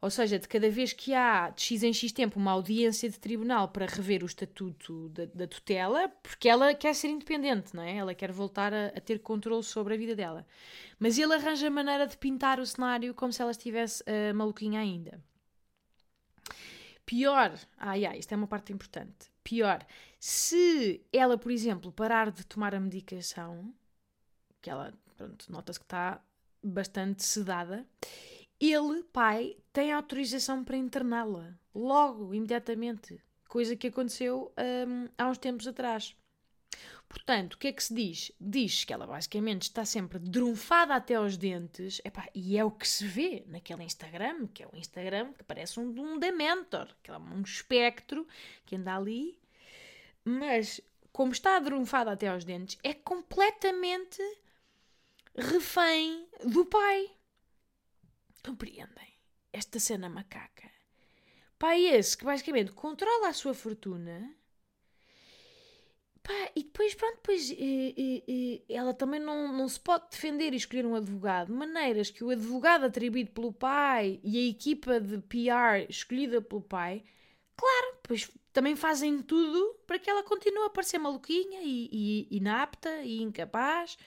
Ou 0.00 0.10
seja, 0.10 0.38
de 0.38 0.46
cada 0.46 0.70
vez 0.70 0.92
que 0.92 1.12
há 1.12 1.50
de 1.50 1.60
X 1.60 1.82
em 1.82 1.92
X 1.92 2.12
tempo 2.12 2.38
uma 2.38 2.52
audiência 2.52 3.10
de 3.10 3.18
tribunal 3.18 3.68
para 3.68 3.84
rever 3.84 4.22
o 4.22 4.26
estatuto 4.26 5.08
da, 5.08 5.24
da 5.26 5.46
tutela, 5.46 6.08
porque 6.22 6.48
ela 6.48 6.72
quer 6.72 6.94
ser 6.94 7.08
independente, 7.08 7.74
não 7.74 7.82
é? 7.82 7.96
Ela 7.96 8.14
quer 8.14 8.30
voltar 8.30 8.72
a, 8.72 8.86
a, 8.88 9.00
ter 9.00 9.18
controle 9.18 9.64
sobre 9.64 9.94
a 9.94 9.96
vida 9.96 10.14
dela. 10.14 10.46
Mas 11.00 11.18
ele 11.18 11.34
arranja 11.34 11.68
maneira 11.68 12.06
de 12.06 12.16
pintar 12.16 12.60
o 12.60 12.66
cenário 12.66 13.12
como 13.12 13.32
se 13.32 13.42
ela 13.42 13.50
estivesse 13.50 14.04
uh, 14.04 14.32
maluquinha 14.34 14.78
ainda. 14.78 15.20
Pior, 17.04 17.58
ai 17.76 18.04
ai, 18.04 18.18
isto 18.18 18.32
é 18.32 18.36
uma 18.36 18.46
parte 18.46 18.72
importante. 18.72 19.32
Pior, 19.42 19.84
se 20.20 21.04
ela, 21.12 21.36
por 21.36 21.50
exemplo, 21.50 21.90
parar 21.90 22.30
de 22.30 22.44
tomar 22.46 22.72
a 22.72 22.80
medicação, 22.80 23.74
que 24.60 24.70
ela, 24.70 24.92
pronto, 25.16 25.50
nota-se 25.50 25.80
que 25.80 25.86
está 25.86 26.22
bastante 26.62 27.24
sedada, 27.24 27.84
ele, 28.60 29.02
pai, 29.12 29.56
tem 29.72 29.92
autorização 29.92 30.64
para 30.64 30.76
interná-la. 30.76 31.54
Logo, 31.74 32.34
imediatamente. 32.34 33.20
Coisa 33.48 33.76
que 33.76 33.86
aconteceu 33.86 34.52
um, 34.86 35.08
há 35.16 35.28
uns 35.28 35.38
tempos 35.38 35.66
atrás. 35.66 36.14
Portanto, 37.08 37.54
o 37.54 37.58
que 37.58 37.68
é 37.68 37.72
que 37.72 37.82
se 37.82 37.94
diz? 37.94 38.32
Diz 38.38 38.84
que 38.84 38.92
ela 38.92 39.06
basicamente 39.06 39.62
está 39.62 39.84
sempre 39.84 40.18
drunfada 40.18 40.94
até 40.94 41.14
aos 41.14 41.38
dentes, 41.38 42.02
epá, 42.04 42.28
e 42.34 42.58
é 42.58 42.64
o 42.64 42.70
que 42.70 42.86
se 42.86 43.06
vê 43.06 43.44
naquele 43.46 43.82
Instagram, 43.82 44.46
que 44.48 44.62
é 44.62 44.68
o 44.70 44.76
Instagram 44.76 45.32
que 45.32 45.44
parece 45.44 45.80
um, 45.80 45.88
um 45.98 46.18
Dementor, 46.18 46.94
que 47.02 47.10
é 47.10 47.16
um 47.16 47.40
espectro 47.40 48.26
que 48.66 48.76
anda 48.76 48.94
ali, 48.94 49.38
mas 50.22 50.82
como 51.10 51.32
está 51.32 51.58
drunfada 51.58 52.12
até 52.12 52.28
aos 52.28 52.44
dentes, 52.44 52.78
é 52.82 52.92
completamente 52.92 54.22
refém 55.34 56.26
do 56.44 56.66
pai. 56.66 57.10
Compreendem? 58.48 59.12
Esta 59.52 59.78
cena 59.78 60.08
macaca. 60.08 60.70
Pai 61.58 61.84
esse 61.84 62.16
que 62.16 62.24
basicamente 62.24 62.72
controla 62.72 63.28
a 63.28 63.32
sua 63.34 63.52
fortuna. 63.52 64.34
Pá, 66.22 66.32
e 66.56 66.62
depois, 66.62 66.94
pronto, 66.94 67.16
depois, 67.16 67.54
ela 68.66 68.94
também 68.94 69.20
não, 69.20 69.52
não 69.52 69.68
se 69.68 69.78
pode 69.78 70.08
defender 70.10 70.54
e 70.54 70.56
escolher 70.56 70.86
um 70.86 70.94
advogado. 70.94 71.52
Maneiras 71.52 72.08
que 72.08 72.24
o 72.24 72.30
advogado 72.30 72.86
atribuído 72.86 73.32
pelo 73.32 73.52
pai 73.52 74.18
e 74.24 74.38
a 74.38 74.48
equipa 74.48 74.98
de 74.98 75.18
PR 75.18 75.84
escolhida 75.86 76.40
pelo 76.40 76.62
pai, 76.62 77.04
claro, 77.54 77.96
depois 77.96 78.30
também 78.50 78.74
fazem 78.76 79.20
tudo 79.20 79.78
para 79.86 79.98
que 79.98 80.08
ela 80.08 80.22
continue 80.22 80.64
a 80.64 80.70
parecer 80.70 80.98
maluquinha 80.98 81.60
e, 81.62 82.26
e 82.30 82.36
inapta 82.38 83.02
e 83.02 83.20
incapaz 83.20 83.98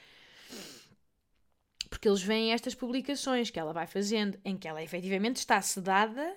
porque 2.01 2.10
eles 2.10 2.24
veem 2.24 2.51
estas 2.51 2.74
publicações 2.74 3.51
que 3.51 3.60
ela 3.60 3.72
vai 3.72 3.86
fazendo, 3.86 4.36
em 4.43 4.58
que 4.58 4.67
ela 4.67 4.81
efetivamente 4.81 5.36
está 5.36 5.62
sedada, 5.62 6.36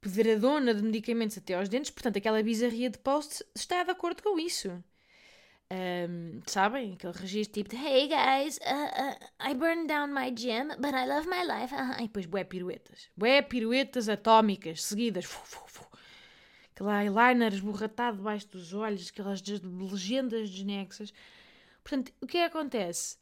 pedradona 0.00 0.74
de 0.74 0.82
medicamentos 0.82 1.38
até 1.38 1.54
aos 1.54 1.68
dentes, 1.68 1.92
portanto, 1.92 2.16
aquela 2.16 2.42
bizarria 2.42 2.90
de 2.90 2.98
post 2.98 3.44
está 3.54 3.84
de 3.84 3.92
acordo 3.92 4.20
com 4.24 4.36
isso. 4.40 4.82
Um, 5.70 6.40
sabem? 6.48 6.94
Aquele 6.94 7.12
registro 7.12 7.62
tipo 7.62 7.70
de 7.70 7.76
Hey 7.76 8.08
guys, 8.08 8.58
uh, 8.58 9.12
uh, 9.12 9.48
I 9.48 9.54
burned 9.54 9.86
down 9.86 10.12
my 10.12 10.32
gym, 10.32 10.66
but 10.80 10.92
I 10.92 11.06
love 11.06 11.28
my 11.28 11.44
life. 11.44 11.72
Uh, 11.72 12.02
e 12.02 12.08
depois 12.08 12.26
bué 12.26 12.42
piruetas. 12.42 13.08
Bué 13.16 13.40
piruetas 13.40 14.08
atómicas, 14.08 14.82
seguidas. 14.82 15.26
Fu, 15.26 15.46
fu, 15.46 15.62
fu. 15.68 15.86
Aquele 16.74 16.90
eyeliner 16.90 17.52
esborratado 17.52 18.16
debaixo 18.16 18.48
dos 18.48 18.72
olhos, 18.72 19.10
aquelas 19.10 19.40
legendas 19.62 20.50
desnexas. 20.50 21.12
Portanto, 21.84 22.12
o 22.20 22.26
que 22.26 22.38
é 22.38 22.50
que 22.50 22.56
acontece? 22.56 23.16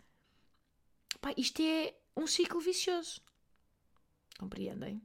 Pá, 1.20 1.32
isto 1.36 1.62
é 1.62 1.94
um 2.16 2.26
ciclo 2.26 2.60
vicioso. 2.60 3.20
Compreendem? 4.38 5.02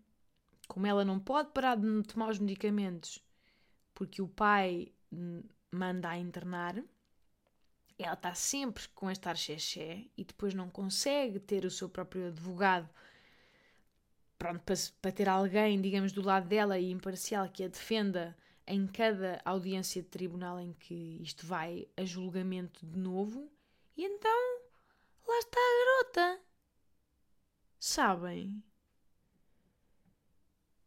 Como 0.67 0.87
ela 0.87 1.03
não 1.03 1.19
pode 1.19 1.51
parar 1.51 1.75
de 1.75 2.03
tomar 2.03 2.29
os 2.29 2.39
medicamentos 2.39 3.23
porque 3.93 4.21
o 4.21 4.27
pai 4.27 4.91
manda 5.71 6.09
a 6.09 6.17
internar, 6.17 6.81
ela 7.99 8.13
está 8.13 8.33
sempre 8.33 8.87
com 8.89 9.11
este 9.11 9.29
arxexé 9.29 10.05
e 10.17 10.23
depois 10.23 10.53
não 10.53 10.69
consegue 10.69 11.39
ter 11.39 11.65
o 11.65 11.71
seu 11.71 11.87
próprio 11.87 12.27
advogado 12.27 12.89
pronto, 14.41 14.61
para, 14.61 14.75
para 14.99 15.11
ter 15.11 15.29
alguém, 15.29 15.79
digamos, 15.79 16.11
do 16.11 16.23
lado 16.23 16.47
dela 16.47 16.79
e 16.79 16.89
imparcial 16.89 17.47
que 17.49 17.63
a 17.63 17.67
defenda 17.67 18.35
em 18.65 18.87
cada 18.87 19.39
audiência 19.45 20.01
de 20.01 20.07
tribunal 20.07 20.59
em 20.59 20.73
que 20.73 21.19
isto 21.21 21.45
vai 21.45 21.87
a 21.95 22.03
julgamento 22.03 22.83
de 22.85 22.97
novo. 22.97 23.51
E 23.95 24.03
então 24.03 24.60
Lá 25.27 25.39
está 25.39 25.59
a 25.59 25.85
garota. 25.85 26.41
Sabem? 27.79 28.63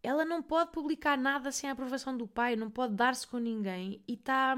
Ela 0.02 0.24
não 0.24 0.42
pode 0.42 0.70
publicar 0.70 1.16
nada 1.16 1.50
sem 1.50 1.68
a 1.68 1.72
aprovação 1.72 2.16
do 2.16 2.26
pai, 2.26 2.56
não 2.56 2.70
pode 2.70 2.94
dar-se 2.94 3.26
com 3.26 3.38
ninguém 3.38 4.02
e 4.06 4.14
está. 4.14 4.54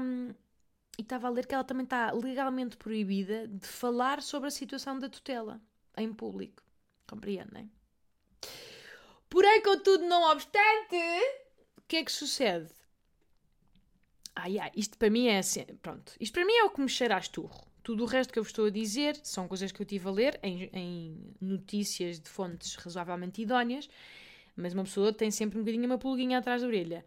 E 0.99 1.01
estava 1.01 1.27
a 1.27 1.29
ler 1.29 1.45
que 1.45 1.53
ela 1.53 1.63
também 1.63 1.83
está 1.83 2.11
legalmente 2.11 2.75
proibida 2.75 3.47
de 3.47 3.67
falar 3.67 4.21
sobre 4.21 4.47
a 4.47 4.51
situação 4.51 4.97
da 4.99 5.07
tutela 5.07 5.61
em 5.95 6.11
público. 6.13 6.63
Compreendem? 7.07 7.71
Porém, 9.29 9.61
contudo, 9.61 10.05
não 10.05 10.31
obstante, 10.31 10.95
o 11.77 11.81
que 11.87 11.97
é 11.97 12.03
que 12.03 12.11
sucede? 12.11 12.73
Ai, 14.35 14.59
ai, 14.59 14.71
isto 14.75 14.97
para 14.97 15.09
mim 15.09 15.27
é 15.27 15.39
assim. 15.39 15.65
Pronto, 15.81 16.13
isto 16.19 16.33
para 16.33 16.45
mim 16.45 16.53
é 16.53 16.63
o 16.63 16.69
que 16.69 16.81
me 16.81 16.89
cheira 16.89 17.15
a 17.15 17.19
esturro. 17.19 17.66
Tudo 17.87 18.03
o 18.03 18.05
resto 18.05 18.33
que 18.33 18.37
eu 18.37 18.43
vos 18.43 18.49
estou 18.49 18.65
a 18.65 18.69
dizer 18.69 19.17
são 19.23 19.47
coisas 19.47 19.71
que 19.71 19.81
eu 19.81 19.85
tive 19.85 20.09
a 20.09 20.11
ler 20.11 20.37
em, 20.43 20.69
em 20.73 21.33
notícias 21.39 22.19
de 22.19 22.27
fontes 22.27 22.75
razoavelmente 22.75 23.41
idóneas, 23.41 23.89
mas 24.57 24.73
uma 24.73 24.83
pessoa 24.83 25.13
tem 25.13 25.31
sempre 25.31 25.57
um 25.57 25.61
bocadinho 25.61 25.85
uma 25.85 25.97
pulguinha 25.97 26.37
atrás 26.37 26.61
da 26.61 26.67
orelha. 26.67 27.05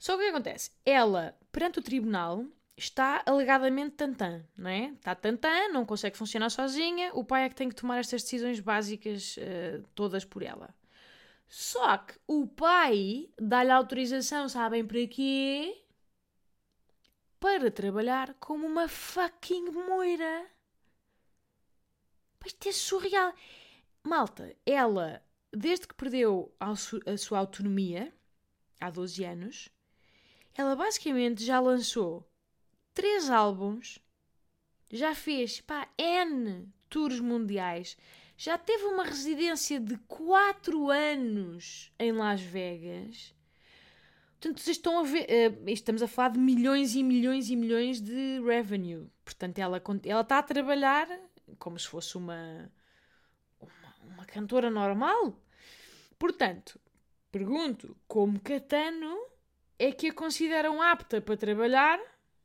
Só 0.00 0.16
que 0.16 0.22
o 0.22 0.24
que 0.24 0.30
acontece? 0.30 0.72
Ela, 0.84 1.38
perante 1.52 1.78
o 1.78 1.82
tribunal, 1.82 2.44
está 2.76 3.22
alegadamente 3.24 3.94
tantã, 3.94 4.44
não 4.56 4.70
é? 4.70 4.86
Está 4.86 5.14
tantã, 5.14 5.68
não 5.68 5.86
consegue 5.86 6.18
funcionar 6.18 6.50
sozinha, 6.50 7.12
o 7.14 7.22
pai 7.22 7.44
é 7.44 7.48
que 7.48 7.54
tem 7.54 7.68
que 7.68 7.76
tomar 7.76 8.00
estas 8.00 8.24
decisões 8.24 8.58
básicas 8.58 9.36
uh, 9.36 9.84
todas 9.94 10.24
por 10.24 10.42
ela. 10.42 10.74
Só 11.46 11.96
que 11.98 12.14
o 12.26 12.48
pai 12.48 13.28
dá-lhe 13.40 13.70
autorização, 13.70 14.48
sabem 14.48 14.84
para 14.84 15.06
quê? 15.06 15.80
Para 17.42 17.72
trabalhar 17.72 18.34
como 18.34 18.64
uma 18.64 18.86
fucking 18.86 19.72
moira. 19.72 20.48
Isto 22.46 22.68
é 22.68 22.72
surreal. 22.72 23.34
Malta, 24.04 24.56
ela, 24.64 25.20
desde 25.52 25.88
que 25.88 25.94
perdeu 25.94 26.54
a 26.60 27.16
sua 27.16 27.40
autonomia, 27.40 28.14
há 28.80 28.88
12 28.90 29.24
anos, 29.24 29.68
ela 30.54 30.76
basicamente 30.76 31.44
já 31.44 31.58
lançou 31.58 32.24
três 32.94 33.28
álbuns, 33.28 33.98
já 34.88 35.12
fez 35.12 35.60
pá, 35.60 35.88
N 35.98 36.72
tours 36.88 37.18
mundiais, 37.18 37.96
já 38.36 38.56
teve 38.56 38.84
uma 38.84 39.02
residência 39.02 39.80
de 39.80 39.96
4 40.06 40.90
anos 40.90 41.92
em 41.98 42.12
Las 42.12 42.40
Vegas 42.40 43.34
Portanto, 44.42 44.60
vocês 44.60 44.76
estão 44.76 44.98
a 44.98 45.04
ver. 45.04 45.24
Uh, 45.30 45.70
estamos 45.70 46.02
a 46.02 46.08
falar 46.08 46.30
de 46.30 46.38
milhões 46.40 46.96
e 46.96 47.02
milhões 47.04 47.48
e 47.48 47.54
milhões 47.54 48.00
de 48.00 48.40
revenue. 48.40 49.08
Portanto, 49.24 49.56
ela, 49.60 49.80
ela 50.04 50.20
está 50.20 50.38
a 50.38 50.42
trabalhar 50.42 51.06
como 51.60 51.78
se 51.78 51.86
fosse 51.86 52.16
uma, 52.16 52.68
uma, 53.60 53.94
uma 54.02 54.24
cantora 54.26 54.68
normal. 54.68 55.40
Portanto, 56.18 56.80
pergunto: 57.30 57.96
como 58.08 58.40
Catano 58.40 59.16
é 59.78 59.92
que 59.92 60.08
a 60.08 60.12
consideram 60.12 60.82
apta 60.82 61.20
para 61.20 61.36
trabalhar, 61.36 62.00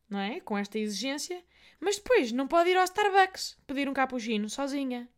não 0.08 0.20
é? 0.20 0.40
Com 0.40 0.56
esta 0.56 0.78
exigência, 0.78 1.44
mas 1.80 1.96
depois 1.96 2.32
não 2.32 2.48
pode 2.48 2.70
ir 2.70 2.78
ao 2.78 2.84
Starbucks 2.84 3.58
pedir 3.66 3.90
um 3.90 3.94
cappuccino 3.94 4.48
sozinha. 4.48 5.10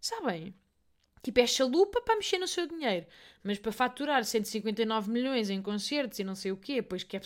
Sabem? 0.00 0.54
Tipo, 1.22 1.40
é 1.40 1.46
chalupa 1.46 2.00
para 2.00 2.16
mexer 2.16 2.38
no 2.38 2.48
seu 2.48 2.66
dinheiro. 2.66 3.06
Mas 3.42 3.58
para 3.58 3.72
faturar 3.72 4.24
159 4.24 5.10
milhões 5.10 5.50
em 5.50 5.60
concertos 5.60 6.18
e 6.18 6.24
não 6.24 6.34
sei 6.34 6.52
o 6.52 6.56
quê, 6.56 6.82
pois 6.82 7.02
que 7.02 7.16
é 7.16 7.20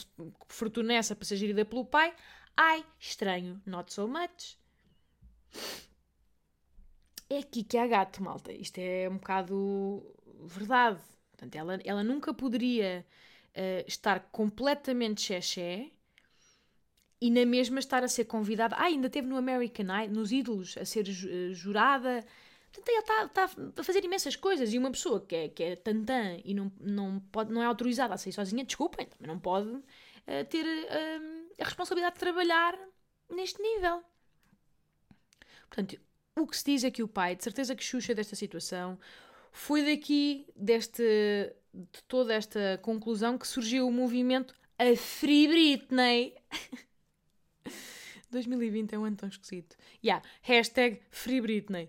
fortuna 0.49 0.95
essa 0.95 1.15
para 1.15 1.27
ser 1.27 1.37
gerida 1.37 1.65
pelo 1.65 1.85
pai, 1.85 2.15
ai, 2.57 2.85
estranho, 2.99 3.61
not 3.65 3.93
so 3.93 4.09
much. 4.09 4.59
É 7.31 7.39
aqui 7.39 7.63
que 7.63 7.79
há 7.79 7.87
gato, 7.87 8.23
malta. 8.23 8.53
Isto 8.53 8.79
é 8.79 9.09
um 9.09 9.17
bocado 9.17 10.03
verdade. 10.45 11.01
Portanto, 11.31 11.57
ela, 11.57 11.81
ela 11.85 12.05
nunca 12.05 12.35
poderia 12.35 13.05
uh, 13.51 13.85
estar 13.87 14.21
completamente 14.31 15.23
xexé 15.23 15.91
e 17.21 17.31
na 17.31 17.47
mesma 17.47 17.79
estar 17.79 18.05
a 18.05 18.09
ser 18.09 18.27
convidada. 18.27 18.77
Ah, 18.77 18.85
ainda 18.85 19.09
teve 19.09 19.27
no 19.27 19.37
American 19.37 19.87
Idol, 20.03 20.15
nos 20.15 20.33
Ídolos, 20.33 20.77
a 20.77 20.85
ser 20.85 21.07
uh, 21.09 21.55
jurada 21.55 22.25
Portanto, 22.75 22.89
ele 22.89 22.99
está, 22.99 23.25
está, 23.25 23.81
a 23.81 23.85
fazer 23.85 24.05
imensas 24.05 24.35
coisas 24.35 24.75
e 24.75 24.79
uma 24.79 24.91
pessoa 24.91 25.25
que 25.25 25.37
é, 25.37 25.49
que 25.49 25.63
é 25.63 25.77
tantã 25.77 26.37
e 26.45 26.53
não, 26.53 26.73
não, 26.81 27.21
pode, 27.21 27.53
não 27.53 27.63
é 27.63 27.67
autorizada 27.67 28.15
a 28.15 28.19
sair 28.19 28.33
sozinha, 28.33 28.65
desculpem, 28.65 29.07
também 29.07 29.29
não 29.29 29.39
pode 29.39 29.69
uh, 29.69 30.45
ter 30.51 30.65
uh, 30.67 31.53
a 31.61 31.65
responsabilidade 31.65 32.15
de 32.15 32.21
trabalhar 32.21 32.77
neste 33.31 33.63
nível. 33.63 34.03
Portanto, 35.69 36.01
o 36.37 36.47
que 36.49 36.57
se 36.57 36.65
diz 36.65 36.83
é 36.83 36.91
que 36.91 37.03
o 37.03 37.07
pai, 37.07 37.37
de 37.37 37.45
certeza 37.45 37.77
que 37.77 37.85
Xuxa 37.85 38.13
desta 38.13 38.35
situação, 38.35 38.99
foi 39.53 39.85
daqui, 39.85 40.45
deste, 40.57 41.05
de 41.73 42.03
toda 42.09 42.35
esta 42.35 42.81
conclusão, 42.83 43.39
que 43.39 43.47
surgiu 43.47 43.87
o 43.87 43.93
movimento 43.93 44.53
A 44.81 44.97
Free 44.97 45.47
Britney. 45.47 46.35
2020 48.33 48.95
é 48.95 48.99
um 48.99 49.05
ano 49.05 49.17
tão 49.17 49.29
esquisito. 49.29 49.77
Yeah, 50.05 50.27
hashtag 50.43 51.01
Free 51.13 51.41
Britney. 51.41 51.89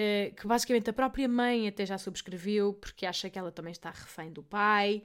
Eh, 0.00 0.32
que 0.36 0.46
basicamente 0.46 0.88
a 0.88 0.92
própria 0.92 1.26
mãe 1.26 1.66
até 1.66 1.84
já 1.84 1.98
subscreveu, 1.98 2.72
porque 2.74 3.04
acha 3.04 3.28
que 3.28 3.36
ela 3.36 3.50
também 3.50 3.72
está 3.72 3.90
refém 3.90 4.32
do 4.32 4.44
pai. 4.44 5.02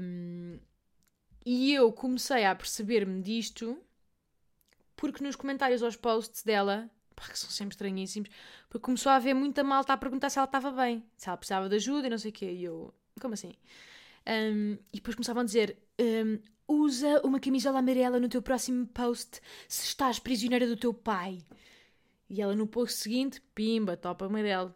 Um, 0.00 0.60
e 1.44 1.74
eu 1.74 1.92
comecei 1.92 2.44
a 2.44 2.54
perceber-me 2.54 3.20
disto 3.20 3.76
porque 4.94 5.24
nos 5.24 5.34
comentários 5.34 5.82
aos 5.82 5.96
posts 5.96 6.44
dela, 6.44 6.88
que 7.16 7.36
são 7.36 7.50
sempre 7.50 7.74
estranhíssimos, 7.74 8.30
porque 8.68 8.84
começou 8.84 9.10
a 9.10 9.16
haver 9.16 9.34
muita 9.34 9.64
malta 9.64 9.92
a 9.92 9.96
perguntar 9.96 10.30
se 10.30 10.38
ela 10.38 10.46
estava 10.46 10.70
bem, 10.70 11.04
se 11.16 11.28
ela 11.28 11.36
precisava 11.36 11.68
de 11.68 11.74
ajuda 11.74 12.06
e 12.06 12.10
não 12.10 12.18
sei 12.18 12.30
o 12.30 12.34
quê. 12.34 12.52
E 12.52 12.62
eu, 12.62 12.94
como 13.20 13.34
assim? 13.34 13.54
Um, 14.24 14.74
e 14.92 14.98
depois 14.98 15.16
começavam 15.16 15.42
a 15.42 15.44
dizer: 15.44 15.76
um, 16.00 16.38
usa 16.68 17.20
uma 17.24 17.40
camisola 17.40 17.80
amarela 17.80 18.20
no 18.20 18.28
teu 18.28 18.40
próximo 18.40 18.86
post 18.86 19.40
se 19.66 19.84
estás 19.84 20.20
prisioneira 20.20 20.68
do 20.68 20.76
teu 20.76 20.94
pai. 20.94 21.40
E 22.28 22.40
ela 22.40 22.54
no 22.54 22.66
post 22.66 22.98
seguinte, 22.98 23.40
pimba, 23.54 23.96
topa 23.96 24.26
amarelo. 24.26 24.74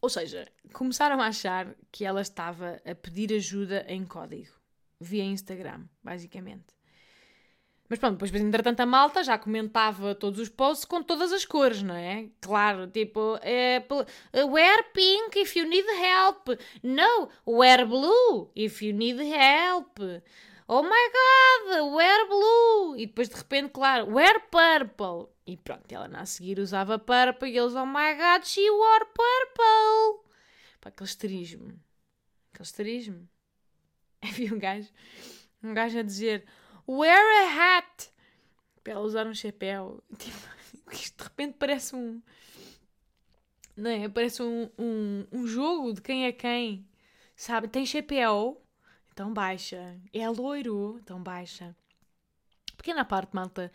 Ou 0.00 0.08
seja, 0.08 0.50
começaram 0.72 1.20
a 1.20 1.26
achar 1.26 1.76
que 1.92 2.04
ela 2.04 2.20
estava 2.20 2.80
a 2.84 2.94
pedir 2.94 3.32
ajuda 3.32 3.84
em 3.88 4.04
código, 4.04 4.52
via 5.00 5.24
Instagram, 5.24 5.84
basicamente. 6.02 6.74
Mas 7.92 7.98
pronto, 7.98 8.14
depois, 8.14 8.34
entretanto, 8.34 8.80
a 8.80 8.86
malta 8.86 9.22
já 9.22 9.36
comentava 9.36 10.14
todos 10.14 10.40
os 10.40 10.48
posts 10.48 10.86
com 10.86 11.02
todas 11.02 11.30
as 11.30 11.44
cores, 11.44 11.82
não 11.82 11.94
é? 11.94 12.26
Claro, 12.40 12.86
tipo, 12.86 13.38
é, 13.42 13.84
wear 14.46 14.92
pink 14.94 15.38
if 15.38 15.54
you 15.54 15.68
need 15.68 15.86
help. 15.86 16.58
No, 16.82 17.28
wear 17.46 17.86
blue 17.86 18.50
if 18.56 18.80
you 18.80 18.94
need 18.94 19.20
help. 19.20 19.98
Oh 20.74 20.82
my 20.82 21.10
god, 21.12 21.92
wear 21.94 22.26
blue. 22.26 22.96
E 22.96 23.04
depois, 23.04 23.28
de 23.28 23.34
repente, 23.34 23.72
claro, 23.72 24.06
wear 24.06 24.40
purple. 24.48 25.30
E 25.46 25.54
pronto, 25.54 25.92
ela 25.92 26.08
a 26.18 26.24
seguir 26.24 26.58
usava 26.58 26.98
purple 26.98 27.50
e 27.50 27.58
eles, 27.58 27.74
oh 27.74 27.84
my 27.84 28.14
god, 28.16 28.42
she 28.46 28.70
wore 28.70 29.04
purple. 29.04 30.30
Pá, 30.80 30.88
aquele 30.88 31.10
esterismo. 31.10 31.78
Aquele 32.54 32.62
esterismo. 32.62 33.28
Havia 34.22 34.54
um 34.54 34.58
gajo, 34.58 34.88
um 35.62 35.74
gajo 35.74 35.98
a 35.98 36.02
dizer, 36.02 36.46
wear 36.88 37.20
a 37.20 37.76
hat. 37.76 38.10
Para 38.82 38.94
ela 38.94 39.02
usar 39.02 39.26
um 39.26 39.34
chapéu. 39.34 40.02
Tipo, 40.16 40.38
isto 40.90 41.18
de 41.18 41.24
repente 41.24 41.56
parece 41.58 41.94
um. 41.94 42.22
Não 43.76 43.90
é? 43.90 44.08
Parece 44.08 44.42
um, 44.42 44.70
um, 44.78 45.26
um 45.30 45.46
jogo 45.46 45.92
de 45.92 46.00
quem 46.00 46.24
é 46.24 46.32
quem. 46.32 46.88
Sabe? 47.36 47.68
Tem 47.68 47.84
chapéu, 47.84 48.61
então 49.12 49.32
baixa. 49.32 50.00
É 50.12 50.28
loiro, 50.28 50.98
então 51.02 51.22
baixa. 51.22 51.76
Pequena 52.76 53.04
parte, 53.04 53.34
malta. 53.34 53.70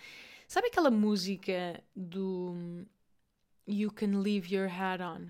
Sabe 0.47 0.67
aquela 0.67 0.89
música 0.89 1.83
do 1.95 2.85
You 3.67 3.91
Can 3.91 4.19
Leave 4.19 4.55
Your 4.55 4.69
Hat 4.69 5.03
On? 5.03 5.29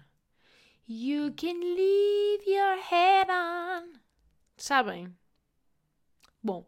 You 0.87 1.33
can 1.33 1.59
leave 1.59 2.49
your 2.49 2.77
head 2.89 3.29
on. 3.29 3.99
Sabem? 4.55 5.13
Bom, 6.41 6.65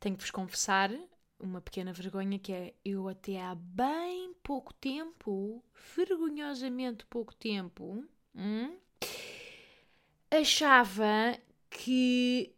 tenho 0.00 0.16
que 0.16 0.22
vos 0.22 0.30
confessar 0.32 0.90
uma 1.38 1.60
pequena 1.60 1.92
vergonha 1.92 2.38
que 2.38 2.52
é 2.52 2.74
eu 2.84 3.06
até 3.06 3.40
há 3.40 3.54
bem 3.54 4.34
pouco 4.42 4.74
tempo, 4.74 5.62
vergonhosamente 5.96 7.06
pouco 7.06 7.32
tempo, 7.34 8.04
hum, 8.34 8.76
achava 10.30 11.38
que 11.70 12.52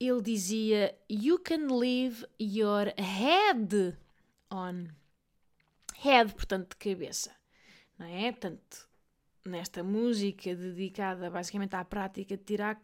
ele 0.00 0.22
dizia 0.22 0.94
You 1.08 1.38
can 1.38 1.66
leave 1.78 2.26
your 2.40 2.92
head 2.96 3.96
on. 4.50 4.88
Head, 5.96 6.34
portanto, 6.34 6.70
de 6.70 6.76
cabeça. 6.76 7.30
Não 7.98 8.06
é? 8.06 8.32
Portanto, 8.32 8.88
nesta 9.44 9.82
música 9.82 10.54
dedicada 10.54 11.30
basicamente 11.30 11.74
à 11.74 11.84
prática 11.84 12.36
de 12.36 12.42
tirar 12.42 12.80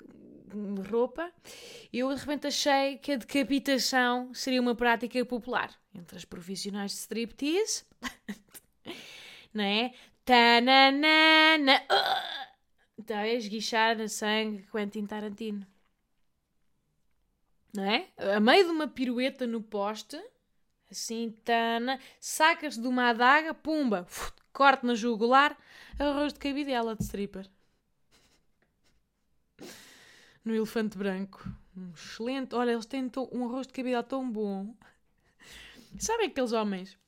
roupa, 0.91 1.33
eu 1.93 2.13
de 2.13 2.21
repente 2.21 2.47
achei 2.47 2.99
que 2.99 3.13
a 3.13 3.17
decapitação 3.17 4.33
seria 4.35 4.61
uma 4.61 4.75
prática 4.75 5.25
popular 5.25 5.71
entre 5.95 6.17
as 6.17 6.25
profissionais 6.25 6.93
de 6.93 6.99
striptease. 6.99 7.85
não 9.55 9.65
é? 9.65 9.93
Tananana. 10.25 11.83
Então 12.99 13.17
é 13.19 13.35
esguichar 13.35 13.97
no 13.97 14.09
sangue 14.09 14.67
Quentin 14.71 15.07
Tarantino. 15.07 15.67
Não 17.75 17.85
é? 17.85 18.09
A 18.35 18.41
meio 18.41 18.65
de 18.65 18.71
uma 18.71 18.89
pirueta 18.89 19.47
no 19.47 19.63
poste, 19.63 20.21
assim, 20.91 21.35
tana, 21.45 22.01
sacas 22.21 22.77
de 22.77 22.87
uma 22.87 23.11
adaga, 23.11 23.55
pumba, 23.55 24.07
corte 24.53 24.85
na 24.85 24.95
jugular, 24.95 25.57
arroz 25.99 26.33
de 26.33 26.39
cabidela 26.39 26.97
de 26.97 27.05
stripper. 27.05 27.49
No 30.45 30.55
elefante 30.55 30.99
branco. 30.99 31.49
Um 31.77 31.93
excelente. 31.93 32.55
Olha, 32.55 32.73
eles 32.73 32.87
têm 32.87 33.11
um 33.33 33.45
arroz 33.45 33.67
de 33.67 33.73
cabidela 33.73 34.03
tão 34.03 34.29
bom. 34.29 34.75
Sabem 35.99 36.27
aqueles 36.27 36.53
homens 36.53 36.99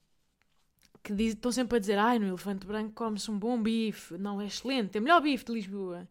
que 1.02 1.12
diz, 1.12 1.34
estão 1.34 1.50
sempre 1.50 1.76
a 1.76 1.80
dizer: 1.80 1.98
ai, 1.98 2.18
no 2.18 2.26
elefante 2.26 2.66
branco 2.66 2.92
come-se 2.92 3.30
um 3.30 3.38
bom 3.38 3.60
bife. 3.60 4.16
Não, 4.18 4.40
é 4.40 4.46
excelente, 4.46 4.96
é 4.96 5.00
o 5.00 5.02
melhor 5.02 5.20
bife 5.20 5.44
de 5.44 5.52
Lisboa. 5.52 6.08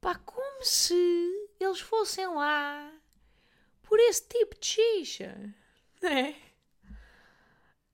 Pá, 0.00 0.14
como 0.16 0.64
se 0.64 0.94
eles 1.60 1.80
fossem 1.80 2.26
lá 2.26 2.90
por 3.90 3.98
esse 3.98 4.22
tipo 4.28 4.56
de 4.60 4.66
xixa. 4.66 5.52
É? 6.00 6.34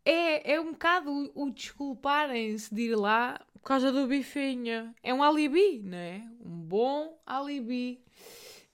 É, 0.04 0.52
é 0.52 0.60
um 0.60 0.72
bocado 0.72 1.10
o, 1.10 1.46
o 1.46 1.50
desculparem-se 1.50 2.72
de 2.72 2.82
ir 2.82 2.94
lá 2.94 3.40
por 3.54 3.60
causa 3.62 3.90
do 3.90 4.06
bifinho. 4.06 4.94
É 5.02 5.14
um 5.14 5.22
alibi, 5.22 5.80
não 5.82 5.96
é? 5.96 6.22
Um 6.44 6.60
bom 6.60 7.18
alibi 7.24 8.04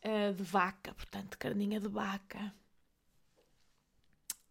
uh, 0.05 0.35
de 0.35 0.43
vaca, 0.43 0.93
portanto, 0.95 1.39
carninha 1.39 1.79
de 1.79 1.89
vaca. 1.89 2.53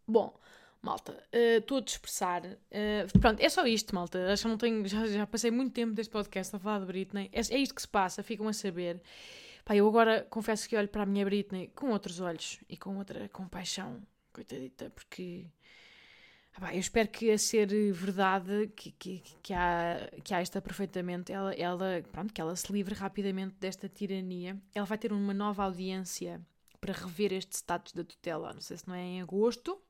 Bom, 0.08 0.34
malta, 0.80 1.12
uh, 1.12 1.58
estou 1.58 1.76
a 1.76 1.82
dispersar. 1.82 2.42
Uh, 2.44 3.18
pronto, 3.20 3.38
é 3.38 3.50
só 3.50 3.66
isto, 3.66 3.94
malta. 3.94 4.32
Acho 4.32 4.44
que 4.44 4.48
não 4.48 4.56
tenho, 4.56 4.88
já, 4.88 5.06
já 5.06 5.26
passei 5.26 5.50
muito 5.50 5.74
tempo 5.74 5.92
deste 5.92 6.10
podcast 6.10 6.56
a 6.56 6.58
falar 6.58 6.80
de 6.80 6.86
Britney. 6.86 7.30
É, 7.34 7.40
é 7.54 7.58
isto 7.58 7.74
que 7.74 7.82
se 7.82 7.88
passa, 7.88 8.22
ficam 8.22 8.48
a 8.48 8.52
saber. 8.54 9.00
Pá, 9.64 9.76
eu 9.76 9.86
agora 9.86 10.26
confesso 10.28 10.68
que 10.68 10.76
olho 10.76 10.88
para 10.88 11.04
a 11.04 11.06
minha 11.06 11.24
Britney 11.24 11.68
com 11.74 11.90
outros 11.90 12.20
olhos 12.20 12.60
e 12.68 12.76
com 12.76 12.98
outra 12.98 13.28
compaixão, 13.28 14.02
coitadita, 14.32 14.90
porque 14.90 15.46
ah, 16.54 16.74
eu 16.74 16.80
espero 16.80 17.08
que 17.08 17.30
a 17.30 17.38
ser 17.38 17.68
verdade, 17.92 18.70
que, 18.76 18.92
que, 18.92 19.22
que, 19.42 19.54
há, 19.54 20.10
que 20.22 20.34
há 20.34 20.40
esta 20.40 20.60
perfeitamente, 20.60 21.32
ela, 21.32 21.54
ela, 21.54 22.02
pronto, 22.12 22.32
que 22.32 22.40
ela 22.40 22.54
se 22.54 22.70
livre 22.72 22.94
rapidamente 22.94 23.54
desta 23.58 23.88
tirania. 23.88 24.60
Ela 24.74 24.84
vai 24.86 24.98
ter 24.98 25.12
uma 25.12 25.32
nova 25.32 25.64
audiência 25.64 26.40
para 26.80 26.92
rever 26.92 27.32
este 27.32 27.54
status 27.56 27.92
da 27.92 28.04
tutela, 28.04 28.52
não 28.52 28.60
sei 28.60 28.76
se 28.76 28.86
não 28.86 28.94
é 28.94 29.02
em 29.02 29.22
agosto. 29.22 29.80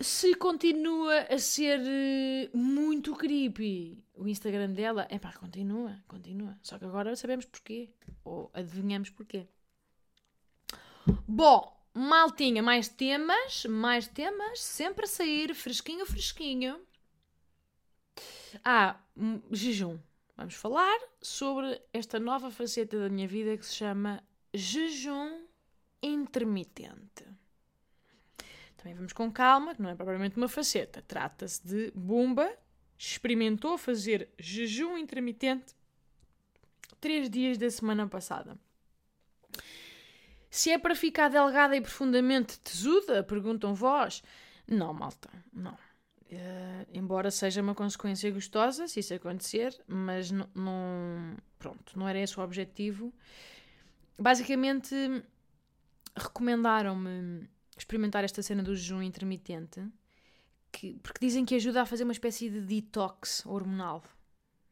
Se 0.00 0.34
continua 0.34 1.26
a 1.28 1.38
ser 1.38 1.80
eh, 1.84 2.50
muito 2.54 3.14
creepy 3.14 4.02
o 4.14 4.26
Instagram 4.26 4.72
dela, 4.72 5.06
é 5.10 5.18
pá, 5.18 5.32
continua, 5.32 6.02
continua. 6.08 6.58
Só 6.62 6.78
que 6.78 6.86
agora 6.86 7.14
sabemos 7.16 7.44
porquê, 7.44 7.90
ou 8.24 8.50
adivinhamos 8.54 9.10
porquê. 9.10 9.46
Bom, 11.28 11.80
Maltinha, 11.92 12.62
mais 12.62 12.88
temas, 12.88 13.66
mais 13.66 14.06
temas, 14.06 14.60
sempre 14.60 15.04
a 15.04 15.08
sair, 15.08 15.54
fresquinho, 15.54 16.06
fresquinho. 16.06 16.80
Ah, 18.64 19.00
jejum. 19.50 19.98
vamos 20.36 20.54
falar 20.54 20.98
sobre 21.20 21.80
esta 21.92 22.18
nova 22.20 22.50
faceta 22.50 22.98
da 22.98 23.08
minha 23.08 23.26
vida 23.26 23.56
que 23.56 23.66
se 23.66 23.74
chama 23.74 24.22
jejum 24.54 25.46
intermitente. 26.02 27.24
Também 28.80 28.94
vamos 28.94 29.12
com 29.12 29.30
calma, 29.30 29.76
não 29.78 29.90
é 29.90 29.94
propriamente 29.94 30.38
uma 30.38 30.48
faceta. 30.48 31.04
Trata-se 31.06 31.62
de 31.66 31.92
Bumba, 31.94 32.50
experimentou 32.96 33.76
fazer 33.76 34.30
jejum 34.38 34.96
intermitente 34.96 35.74
três 36.98 37.28
dias 37.28 37.58
da 37.58 37.68
semana 37.68 38.08
passada. 38.08 38.58
Se 40.48 40.70
é 40.70 40.78
para 40.78 40.94
ficar 40.94 41.28
delgada 41.28 41.76
e 41.76 41.80
profundamente 41.82 42.58
tesuda, 42.60 43.22
perguntam 43.22 43.74
vós. 43.74 44.22
Não, 44.66 44.94
malta, 44.94 45.28
não. 45.52 45.74
Uh, 46.32 46.86
embora 46.90 47.30
seja 47.30 47.60
uma 47.60 47.74
consequência 47.74 48.30
gostosa, 48.30 48.88
se 48.88 49.00
isso 49.00 49.12
acontecer, 49.12 49.78
mas 49.86 50.30
não, 50.30 51.36
pronto, 51.58 51.98
não 51.98 52.08
era 52.08 52.18
esse 52.18 52.40
o 52.40 52.42
objetivo. 52.42 53.12
Basicamente, 54.18 54.94
recomendaram-me 56.16 57.46
experimentar 57.80 58.24
esta 58.24 58.42
cena 58.42 58.62
do 58.62 58.76
jejum 58.76 59.02
intermitente, 59.02 59.82
que, 60.70 60.98
porque 61.02 61.24
dizem 61.24 61.44
que 61.44 61.54
ajuda 61.54 61.82
a 61.82 61.86
fazer 61.86 62.04
uma 62.04 62.12
espécie 62.12 62.48
de 62.48 62.60
detox 62.60 63.44
hormonal, 63.46 64.04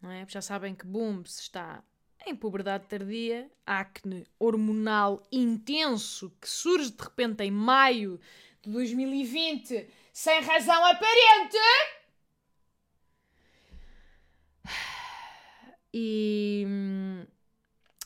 não 0.00 0.10
é? 0.10 0.24
Já 0.28 0.40
sabem 0.40 0.74
que, 0.74 0.86
boom, 0.86 1.24
se 1.24 1.42
está 1.42 1.82
em 2.26 2.34
puberdade 2.34 2.86
tardia, 2.86 3.50
acne 3.66 4.26
hormonal 4.38 5.22
intenso 5.32 6.30
que 6.40 6.48
surge 6.48 6.90
de 6.90 7.02
repente 7.02 7.42
em 7.42 7.50
maio 7.50 8.20
de 8.62 8.70
2020 8.70 9.88
sem 10.12 10.40
razão 10.42 10.84
aparente. 10.84 11.56
E, 15.92 16.66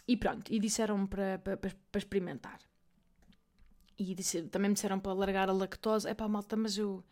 e 0.06 0.16
pronto, 0.16 0.52
e 0.52 0.60
disseram 0.60 1.04
para, 1.06 1.38
para, 1.40 1.56
para 1.56 1.98
experimentar. 1.98 2.60
E 4.02 4.14
disse, 4.14 4.42
também 4.42 4.68
me 4.68 4.74
disseram 4.74 4.98
para 4.98 5.12
largar 5.12 5.48
a 5.48 5.52
lactose. 5.52 6.08
É 6.08 6.14
pá, 6.14 6.26
malta, 6.28 6.56
mas 6.56 6.76
eu, 6.76 7.04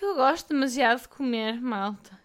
eu 0.00 0.14
gosto 0.14 0.48
demasiado 0.48 1.02
de 1.02 1.08
comer, 1.08 1.60
malta. 1.60 2.18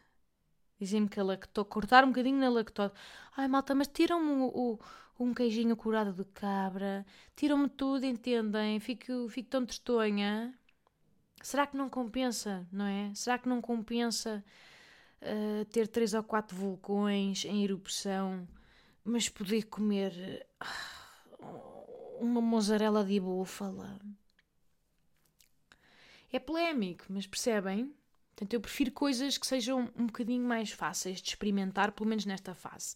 Dizem-me 0.80 1.10
que 1.10 1.20
a 1.20 1.24
lactose, 1.24 1.68
cortar 1.70 2.04
um 2.04 2.08
bocadinho 2.08 2.40
na 2.40 2.50
lactose. 2.50 2.94
Ai, 3.36 3.48
malta, 3.48 3.76
mas 3.76 3.88
tiram-me 3.88 4.32
o, 4.32 4.80
o, 5.20 5.24
um 5.24 5.34
queijinho 5.34 5.76
curado 5.76 6.14
de 6.14 6.26
cabra, 6.32 7.06
tiram-me 7.36 7.70
tudo, 7.70 8.06
entendem? 8.06 8.80
Fico, 8.80 9.28
fico 9.30 9.50
tão 9.50 9.66
tristonha. 9.66 10.54
Será 11.42 11.68
que 11.68 11.76
não 11.76 11.90
compensa, 11.90 12.68
não 12.72 12.86
é? 12.86 13.12
Será 13.14 13.38
que 13.38 13.50
não 13.50 13.62
compensa 13.62 14.44
uh, 15.22 15.66
ter 15.66 15.88
três 15.88 16.14
ou 16.14 16.24
quatro 16.24 16.56
vulcões 16.56 17.46
em 17.46 17.64
erupção, 17.64 18.48
mas 19.04 19.28
poder 19.30 19.64
comer 19.64 20.46
uh, 21.40 21.71
uma 22.22 22.40
mozzarella 22.40 23.04
de 23.04 23.20
búfala? 23.20 24.00
É 26.32 26.40
polémico, 26.40 27.06
mas 27.10 27.28
percebem? 27.28 27.94
Portanto, 28.30 28.54
eu 28.54 28.62
prefiro 28.62 28.92
coisas 28.92 29.38
que 29.38 29.46
sejam 29.46 29.92
um 29.96 30.06
bocadinho 30.06 30.46
mais 30.46 30.72
fáceis 30.72 31.22
de 31.22 31.30
experimentar, 31.30 31.92
pelo 31.92 32.10
menos 32.10 32.26
nesta 32.26 32.56
fase. 32.56 32.96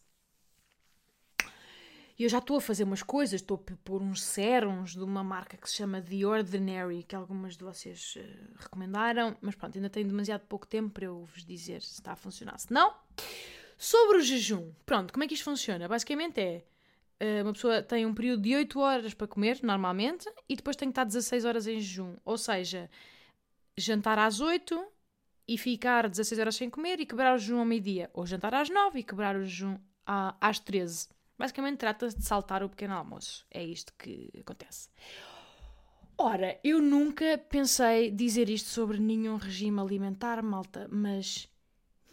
E 2.18 2.24
eu 2.24 2.30
já 2.30 2.38
estou 2.38 2.56
a 2.56 2.62
fazer 2.62 2.86
umas 2.86 3.04
coisas, 3.04 3.42
estou 3.42 3.62
a 3.70 3.76
pôr 3.84 4.02
uns 4.02 4.24
sérums 4.24 4.94
de 4.94 5.04
uma 5.04 5.22
marca 5.22 5.58
que 5.58 5.70
se 5.70 5.76
chama 5.76 6.02
The 6.02 6.26
Ordinary, 6.26 7.04
que 7.04 7.14
algumas 7.14 7.58
de 7.58 7.64
vocês 7.66 8.16
uh, 8.16 8.56
recomendaram, 8.58 9.36
mas 9.42 9.54
pronto, 9.54 9.78
ainda 9.78 9.90
tenho 9.90 10.08
demasiado 10.08 10.48
pouco 10.48 10.66
tempo 10.66 10.92
para 10.92 11.06
eu 11.06 11.26
vos 11.26 11.44
dizer 11.44 11.82
se 11.82 11.96
está 11.96 12.14
a 12.14 12.16
funcionar. 12.16 12.58
Se 12.58 12.72
não, 12.72 12.96
sobre 13.78 14.20
o 14.20 14.22
jejum, 14.22 14.72
pronto, 14.86 15.12
como 15.12 15.26
é 15.26 15.28
que 15.28 15.34
isto 15.34 15.44
funciona? 15.44 15.90
Basicamente 15.90 16.40
é, 16.40 16.64
uma 17.44 17.54
pessoa 17.54 17.82
tem 17.82 18.06
um 18.06 18.14
período 18.14 18.44
de 18.44 18.56
8 18.56 18.80
horas 18.80 19.14
para 19.14 19.28
comer, 19.28 19.60
normalmente, 19.64 20.30
e 20.50 20.56
depois 20.56 20.76
tem 20.76 20.90
que 20.90 20.92
estar 20.92 21.04
16 21.04 21.46
horas 21.46 21.68
em 21.68 21.80
jejum, 21.80 22.16
ou 22.26 22.38
seja, 22.38 22.90
jantar 23.78 24.20
às 24.20 24.40
8 24.40 24.86
e 25.48 25.58
ficar 25.58 26.10
16 26.10 26.40
horas 26.40 26.56
sem 26.56 26.70
comer 26.70 27.00
e 27.00 27.06
quebrar 27.06 27.36
o 27.36 27.38
jejum 27.38 27.60
ao 27.60 27.66
meio-dia, 27.66 28.10
ou 28.14 28.26
jantar 28.26 28.54
às 28.54 28.70
9 28.70 29.00
e 29.00 29.04
quebrar 29.04 29.36
o 29.36 29.44
jejum 29.44 29.78
às 30.06 30.60
13 30.60 31.10
Basicamente 31.38 31.80
trata-se 31.80 32.18
de 32.18 32.26
saltar 32.26 32.64
o 32.64 32.70
pequeno 32.70 32.94
almoço. 32.94 33.46
É 33.52 33.64
isto 33.64 33.94
que 33.98 34.32
acontece. 34.40 34.90
Ora, 36.18 36.58
eu 36.64 36.82
nunca 36.82 37.38
pensei 37.38 38.10
dizer 38.10 38.50
isto 38.50 38.70
sobre 38.70 39.00
nenhum 39.00 39.36
regime 39.36 39.82
alimentar, 39.82 40.42
malta, 40.42 40.88
mas 40.90 41.50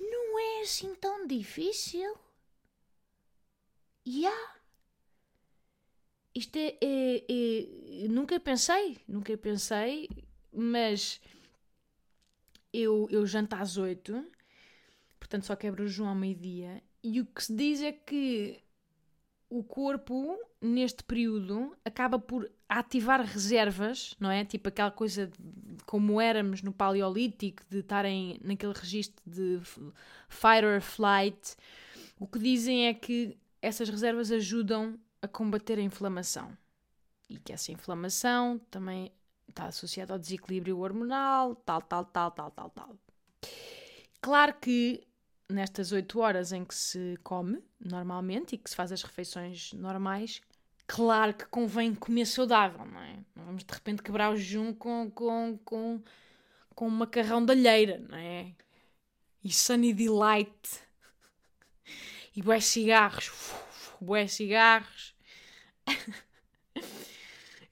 não 0.01 0.39
é 0.41 0.63
assim 0.63 0.93
tão 0.97 1.25
difícil. 1.25 2.17
Yeah. 4.05 4.62
Isto 6.35 6.57
é, 6.57 6.77
é, 6.81 7.25
é, 7.29 8.09
Nunca 8.09 8.41
pensei, 8.41 8.99
nunca 9.07 9.37
pensei, 9.37 10.09
mas 10.53 11.21
eu, 12.73 13.07
eu 13.11 13.27
janto 13.27 13.55
às 13.55 13.77
oito, 13.77 14.25
portanto 15.19 15.45
só 15.45 15.55
quebro 15.55 15.85
o 15.85 15.87
jejum 15.87 16.07
ao 16.07 16.15
meio-dia, 16.15 16.83
e 17.03 17.21
o 17.21 17.27
que 17.27 17.45
se 17.45 17.55
diz 17.55 17.83
é 17.83 17.93
que 17.93 18.63
o 19.51 19.63
corpo, 19.63 20.39
neste 20.63 21.05
período, 21.05 21.77
acaba 21.85 22.19
por 22.19 22.51
ativar 22.67 23.21
reservas, 23.23 24.17
não 24.19 24.31
é? 24.31 24.47
Tipo 24.47 24.71
aquela 24.71 24.91
coisa 24.91 25.27
de, 25.27 25.85
como 25.85 26.19
éramos 26.19 26.63
no 26.63 26.73
Paleolítico, 26.73 27.63
de 27.69 27.81
estarem 27.81 28.41
naquele 28.43 28.73
registro 28.73 29.23
de 29.27 29.61
fight 30.31 30.65
or 30.65 30.81
flight. 30.81 31.55
O 32.19 32.27
que 32.27 32.39
dizem 32.39 32.87
é 32.87 32.95
que 32.95 33.37
essas 33.61 33.91
reservas 33.91 34.33
ajudam 34.33 34.99
a 35.23 35.29
combater 35.29 35.79
a 35.79 35.83
inflamação. 35.83 36.57
E 37.31 37.39
que 37.39 37.53
essa 37.53 37.73
inflamação 37.73 38.59
também 38.71 39.11
está 39.49 39.67
associada 39.67 40.13
ao 40.13 40.19
desequilíbrio 40.19 40.79
hormonal, 40.79 41.55
tal, 41.55 41.81
tal, 41.81 42.05
tal, 42.05 42.31
tal, 42.33 42.51
tal, 42.51 42.71
tal. 42.71 42.97
Claro 44.21 44.55
que 44.61 45.07
nestas 45.49 45.93
8 45.93 46.19
horas 46.19 46.53
em 46.53 46.65
que 46.65 46.75
se 46.75 47.19
come 47.23 47.63
normalmente 47.79 48.55
e 48.55 48.59
que 48.59 48.69
se 48.69 48.77
faz 48.77 48.91
as 48.91 49.03
refeições 49.03 49.73
normais, 49.75 50.41
claro 50.87 51.35
que 51.35 51.47
convém 51.47 51.95
comer 51.95 52.27
saudável, 52.27 52.85
não 52.85 53.01
é? 53.01 53.19
Não 53.37 53.45
vamos 53.45 53.65
de 53.65 53.73
repente 53.73 54.03
quebrar 54.03 54.33
o 54.33 54.37
jejum 54.37 54.73
com, 54.73 55.11
com, 55.11 55.59
com, 55.65 56.03
com 56.75 56.87
um 56.87 56.91
macarrão 56.91 57.45
de 57.45 57.53
alheira, 57.53 57.99
não 58.09 58.17
é? 58.17 58.53
E 59.45 59.53
Sunny 59.53 59.93
Delight. 59.93 60.81
E 62.35 62.41
bué 62.41 62.61
cigarros. 62.61 63.31
Bué 64.01 64.27
cigarros. 64.27 65.12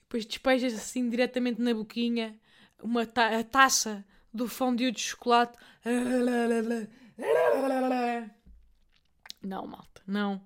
Depois 0.03 0.27
despejas 0.27 0.75
assim 0.75 1.09
diretamente 1.09 1.61
na 1.61 1.73
boquinha 1.73 2.38
uma 2.83 3.07
ta 3.07 3.38
a 3.38 3.44
taça 3.44 4.05
do 4.33 4.49
fondue 4.49 4.90
de 4.90 5.01
chocolate. 5.01 5.59
Não, 9.42 9.66
malta, 9.66 10.03
não. 10.07 10.42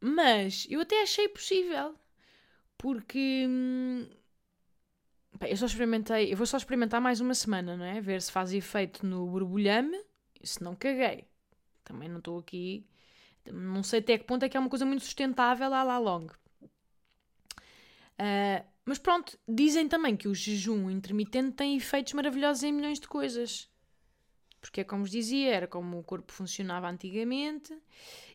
Mas 0.00 0.66
eu 0.70 0.80
até 0.80 1.02
achei 1.02 1.28
possível. 1.28 1.94
Porque. 2.78 3.46
Hum, 3.48 4.08
eu 5.42 5.56
só 5.56 5.66
experimentei. 5.66 6.32
Eu 6.32 6.36
vou 6.36 6.46
só 6.46 6.56
experimentar 6.56 7.00
mais 7.00 7.20
uma 7.20 7.34
semana, 7.34 7.76
não 7.76 7.84
é? 7.84 8.00
Ver 8.00 8.22
se 8.22 8.32
faz 8.32 8.52
efeito 8.52 9.04
no 9.04 9.26
borbulhame. 9.26 9.98
Se 10.42 10.62
não 10.62 10.74
caguei. 10.74 11.26
Também 11.84 12.08
não 12.08 12.18
estou 12.18 12.38
aqui. 12.38 12.86
Não 13.46 13.82
sei 13.82 14.00
até 14.00 14.18
que 14.18 14.24
ponto 14.24 14.44
é 14.44 14.48
que 14.48 14.56
é 14.56 14.60
uma 14.60 14.68
coisa 14.68 14.84
muito 14.84 15.04
sustentável 15.04 15.68
lá 15.68 15.82
lá 15.82 15.98
long. 15.98 16.26
Uh, 18.20 18.64
mas 18.84 18.98
pronto, 18.98 19.38
dizem 19.48 19.88
também 19.88 20.16
que 20.16 20.28
o 20.28 20.34
jejum 20.34 20.90
intermitente 20.90 21.52
tem 21.52 21.76
efeitos 21.76 22.12
maravilhosos 22.12 22.62
em 22.62 22.72
milhões 22.72 23.00
de 23.00 23.08
coisas. 23.08 23.68
Porque 24.60 24.82
é 24.82 24.84
como 24.84 25.04
vos 25.04 25.10
dizia, 25.10 25.54
era 25.54 25.66
como 25.66 25.98
o 25.98 26.04
corpo 26.04 26.32
funcionava 26.32 26.88
antigamente. 26.88 27.76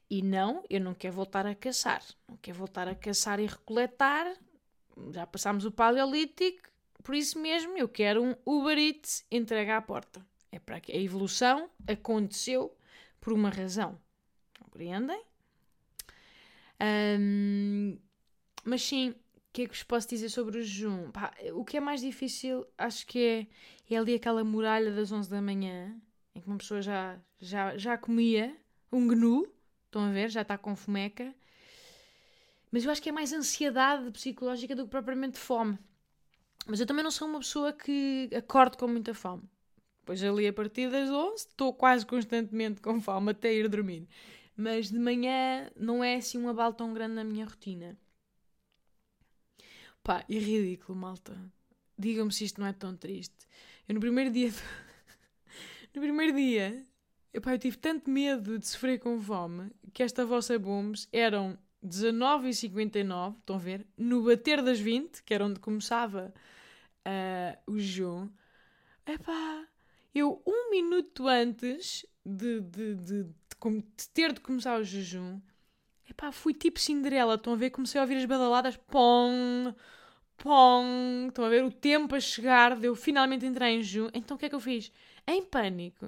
E 0.10 0.22
não, 0.22 0.64
eu 0.70 0.82
não 0.82 0.94
quero 0.94 1.14
voltar 1.14 1.46
a 1.46 1.54
caçar. 1.54 2.02
Não 2.28 2.38
quero 2.38 2.58
voltar 2.58 2.88
a 2.88 2.96
caçar 2.96 3.40
e 3.40 3.46
recoletar. 3.46 4.36
Já 5.14 5.28
passámos 5.28 5.66
o 5.66 5.72
paleolítico, 5.72 6.70
por 7.04 7.16
isso 7.16 7.38
mesmo 7.38 7.78
eu 7.78 7.90
quero 7.90 8.24
um 8.24 8.36
Uber 8.46 8.78
Eats 8.78 9.26
entregue 9.30 9.72
à 9.72 9.82
porta. 9.82 10.26
É 10.52 10.58
para 10.58 10.80
que 10.80 10.92
a 10.92 10.98
evolução 10.98 11.70
aconteceu 11.88 12.76
por 13.20 13.34
uma 13.34 13.50
razão. 13.50 14.00
Compreendem? 14.76 15.24
Um, 17.18 17.98
mas 18.66 18.84
sim, 18.84 19.12
o 19.12 19.16
que 19.54 19.62
é 19.62 19.68
que 19.68 19.74
vos 19.74 19.84
posso 19.84 20.10
dizer 20.10 20.28
sobre 20.28 20.60
o 20.60 20.62
jejum? 20.62 21.12
Pá, 21.12 21.34
o 21.54 21.64
que 21.64 21.78
é 21.78 21.80
mais 21.80 22.02
difícil, 22.02 22.68
acho 22.78 23.08
que 23.08 23.48
é, 23.90 23.94
é 23.94 23.98
ali 23.98 24.16
aquela 24.16 24.44
muralha 24.44 24.92
das 24.92 25.14
11 25.14 25.30
da 25.30 25.42
manhã 25.42 25.96
em 26.36 26.42
que 26.42 26.48
uma 26.48 26.58
pessoa 26.58 26.82
já, 26.82 27.18
já, 27.40 27.78
já 27.78 27.98
comia 27.98 28.54
um 28.92 29.08
gnu, 29.08 29.48
estão 29.86 30.04
a 30.04 30.12
ver, 30.12 30.30
já 30.30 30.42
está 30.42 30.58
com 30.58 30.76
fomeca. 30.76 31.34
Mas 32.70 32.84
eu 32.84 32.92
acho 32.92 33.02
que 33.02 33.08
é 33.08 33.14
mais 33.14 33.32
ansiedade 33.32 34.12
psicológica 34.12 34.76
do 34.76 34.84
que 34.84 34.90
propriamente 34.90 35.40
fome. 35.40 35.80
Mas 36.68 36.82
eu 36.82 36.86
também 36.86 37.02
não 37.02 37.12
sou 37.12 37.30
uma 37.30 37.40
pessoa 37.40 37.72
que 37.72 38.30
acorde 38.36 38.76
com 38.76 38.90
muita 38.90 39.14
fome. 39.14 39.44
Pois 40.04 40.22
ali 40.22 40.46
a 40.46 40.54
partir 40.54 40.92
das 40.92 41.10
11 41.10 41.48
estou 41.48 41.74
quase 41.74 42.06
constantemente 42.06 42.82
com 42.82 43.00
fome 43.00 43.32
até 43.32 43.54
ir 43.54 43.70
dormir. 43.70 44.06
Mas 44.56 44.90
de 44.90 45.00
manhã 45.00 45.70
não 45.76 46.04
é 46.04 46.16
assim 46.16 46.38
um 46.38 46.48
abalo 46.48 46.74
tão 46.74 46.94
grande 46.94 47.16
na 47.16 47.24
minha 47.24 47.46
rotina. 47.46 47.98
Pá, 50.04 50.24
é 50.30 50.34
ridículo, 50.34 50.98
malta. 50.98 51.36
Digam-me 51.98 52.32
se 52.32 52.46
isto 52.46 52.62
não 52.62 52.68
é 52.68 52.74
tão 52.74 52.96
triste. 52.96 53.36
Eu 53.88 53.96
no 53.96 54.00
primeiro 54.00 54.32
dia. 54.32 54.52
no 55.94 56.02
primeiro 56.02 56.36
dia. 56.36 56.86
Epá, 57.34 57.54
eu 57.54 57.60
tive 57.60 57.78
tanto 57.78 58.10
medo 58.10 58.58
de 58.58 58.68
sofrer 58.68 59.00
com 59.00 59.20
fome 59.22 59.70
que 59.94 60.02
esta 60.04 60.26
vossa 60.26 60.58
bombs 60.58 61.08
eram 61.12 61.58
19h59, 61.86 63.38
estão 63.38 63.56
a 63.56 63.60
ver? 63.60 63.86
No 63.98 64.24
bater 64.24 64.62
das 64.62 64.80
20, 64.80 65.22
que 65.24 65.34
era 65.34 65.46
onde 65.46 65.60
começava 65.60 66.34
uh, 67.06 67.72
o 67.72 67.78
jejum. 67.78 68.30
Epá, 69.06 69.68
eu 70.14 70.42
um 70.46 70.72
minuto 70.72 71.28
antes 71.28 72.06
de, 72.26 72.62
de, 72.62 72.96
de, 72.96 73.24
de, 73.98 74.10
ter 74.14 74.34
de 74.34 74.40
começar 74.40 74.80
o 74.80 74.84
jejum, 74.84 75.40
epá, 76.10 76.32
fui 76.32 76.54
tipo 76.54 76.80
Cinderela, 76.80 77.36
estão 77.36 77.54
a 77.54 77.56
ver? 77.56 77.72
Comecei 77.72 78.00
a 78.00 78.04
ouvir 78.04 78.18
as 78.18 78.26
badaladas, 78.26 78.78
pom, 78.78 79.74
pom, 80.38 81.26
estão 81.28 81.46
a 81.46 81.50
ver? 81.50 81.64
O 81.64 81.72
tempo 81.72 82.16
a 82.16 82.20
chegar 82.20 82.76
de 82.76 82.88
eu 82.88 82.96
finalmente 82.96 83.46
entrar 83.46 83.72
em 83.72 83.82
jejum. 83.82 84.10
Então 84.14 84.36
o 84.36 84.40
que 84.40 84.46
é 84.46 84.50
que 84.50 84.56
eu 84.56 84.60
fiz? 84.60 84.92
Em 85.28 85.44
pânico. 85.44 86.06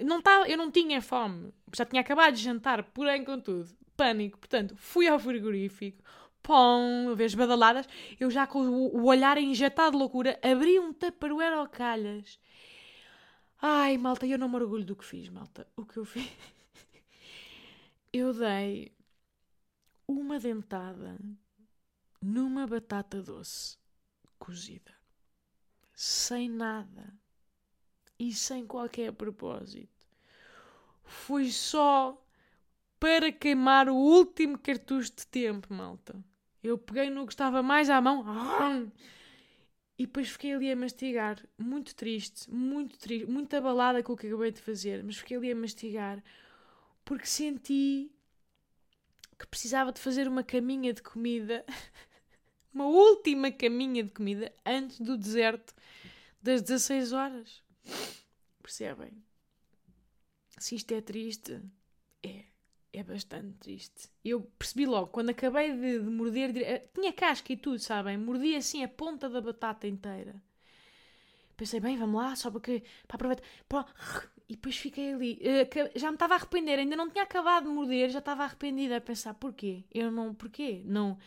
Não 0.00 0.20
tava, 0.20 0.48
eu 0.48 0.58
não 0.58 0.70
tinha 0.70 1.00
fome, 1.00 1.52
já 1.74 1.84
tinha 1.84 2.02
acabado 2.02 2.34
de 2.34 2.42
jantar, 2.42 2.82
porém, 2.82 3.24
contudo, 3.24 3.68
pânico. 3.96 4.38
Portanto, 4.38 4.76
fui 4.76 5.08
ao 5.08 5.18
frigorífico, 5.18 6.02
pão, 6.42 7.14
vez 7.14 7.34
badaladas, 7.34 7.88
eu 8.18 8.30
já 8.30 8.46
com 8.46 8.60
o, 8.68 9.04
olhar 9.06 9.38
injetado 9.38 9.92
de 9.92 9.98
loucura, 9.98 10.38
abri 10.42 10.78
um 10.78 10.92
tupperware 10.92 11.54
ao 11.54 11.68
calhas. 11.68 12.38
Ai, 13.60 13.98
malta, 13.98 14.26
eu 14.26 14.38
não 14.38 14.48
me 14.48 14.56
orgulho 14.56 14.84
do 14.84 14.94
que 14.96 15.04
fiz, 15.04 15.28
malta. 15.28 15.66
O 15.76 15.84
que 15.84 15.96
eu 15.96 16.04
fiz? 16.04 16.30
Eu 18.12 18.32
dei 18.32 18.92
uma 20.06 20.38
dentada 20.38 21.18
numa 22.22 22.66
batata 22.66 23.20
doce 23.20 23.76
cozida. 24.38 24.94
Sem 25.94 26.48
nada. 26.48 27.12
E 28.18 28.32
sem 28.32 28.66
qualquer 28.66 29.12
propósito. 29.12 30.06
Fui 31.04 31.50
só 31.50 32.20
para 32.98 33.32
queimar 33.32 33.88
o 33.88 33.94
último 33.94 34.58
cartucho 34.58 35.12
de 35.14 35.26
tempo, 35.26 35.72
malta. 35.72 36.22
Eu 36.62 36.78
peguei 36.78 37.10
no 37.10 37.26
que 37.26 37.32
estava 37.32 37.62
mais 37.62 37.90
à 37.90 38.00
mão 38.00 38.24
e 39.98 40.06
depois 40.06 40.28
fiquei 40.28 40.54
ali 40.54 40.70
a 40.70 40.76
mastigar, 40.76 41.44
muito 41.58 41.94
triste, 41.94 42.48
muito 42.48 42.96
triste, 42.96 43.28
muito 43.28 43.52
abalada 43.54 44.00
com 44.02 44.12
o 44.12 44.16
que 44.16 44.28
acabei 44.28 44.52
de 44.52 44.60
fazer, 44.60 45.02
mas 45.02 45.16
fiquei 45.16 45.36
ali 45.36 45.50
a 45.50 45.56
mastigar 45.56 46.22
porque 47.04 47.26
senti 47.26 48.12
que 49.38 49.46
precisava 49.46 49.92
de 49.92 50.00
fazer 50.00 50.28
uma 50.28 50.44
caminha 50.44 50.92
de 50.92 51.02
comida, 51.02 51.64
uma 52.72 52.86
última 52.86 53.50
caminha 53.50 54.04
de 54.04 54.10
comida 54.10 54.52
antes 54.64 55.00
do 55.00 55.16
deserto 55.16 55.74
das 56.40 56.62
16 56.62 57.12
horas. 57.12 57.62
Percebem? 58.62 59.24
Se 60.58 60.74
isto 60.74 60.92
é 60.92 61.00
triste, 61.00 61.60
é 62.22 62.44
é 62.98 63.02
bastante 63.04 63.52
triste. 63.58 64.08
Eu 64.24 64.40
percebi 64.58 64.86
logo, 64.86 65.08
quando 65.08 65.30
acabei 65.30 65.72
de, 65.72 66.00
de 66.00 66.10
morder, 66.10 66.56
eh, 66.56 66.88
tinha 66.92 67.12
casca 67.12 67.52
e 67.52 67.56
tudo, 67.56 67.78
sabem? 67.78 68.18
Mordi 68.18 68.56
assim 68.56 68.82
a 68.82 68.88
ponta 68.88 69.28
da 69.28 69.40
batata 69.40 69.86
inteira. 69.86 70.34
Pensei, 71.56 71.80
bem, 71.80 71.96
vamos 71.96 72.20
lá, 72.20 72.34
só 72.36 72.50
para, 72.50 72.60
que, 72.60 72.82
para 73.06 73.16
aproveitar. 73.16 73.44
E 74.48 74.54
depois 74.54 74.76
fiquei 74.76 75.12
ali. 75.12 75.38
Eh, 75.42 75.68
já 75.94 76.10
me 76.10 76.16
estava 76.16 76.34
a 76.34 76.36
arrepender, 76.38 76.78
ainda 76.78 76.96
não 76.96 77.08
tinha 77.08 77.24
acabado 77.24 77.64
de 77.64 77.70
morder, 77.70 78.10
já 78.10 78.18
estava 78.18 78.44
arrependida 78.44 78.96
a 78.96 79.00
pensar, 79.00 79.34
porquê? 79.34 79.84
Eu 79.92 80.10
não, 80.10 80.34
porquê? 80.34 80.82
Não, 80.84 81.18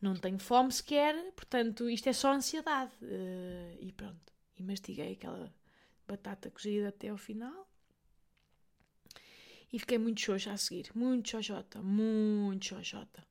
não 0.00 0.14
tenho 0.14 0.38
fome 0.38 0.72
sequer, 0.72 1.14
portanto, 1.32 1.90
isto 1.90 2.08
é 2.08 2.12
só 2.12 2.32
ansiedade. 2.32 2.92
Eh, 3.02 3.78
e 3.80 3.92
pronto. 3.92 4.32
E 4.56 4.62
mastiguei 4.62 5.12
aquela 5.12 5.52
batata 6.06 6.50
cozida 6.50 6.88
até 6.88 7.08
ao 7.08 7.18
final 7.18 7.67
e 9.72 9.78
fiquei 9.78 9.98
muito 9.98 10.20
xoxa 10.20 10.52
a 10.52 10.56
seguir. 10.56 10.90
Muito 10.94 11.28
xoxota. 11.30 11.80
Muito 11.82 12.64
xoxota. 12.64 13.26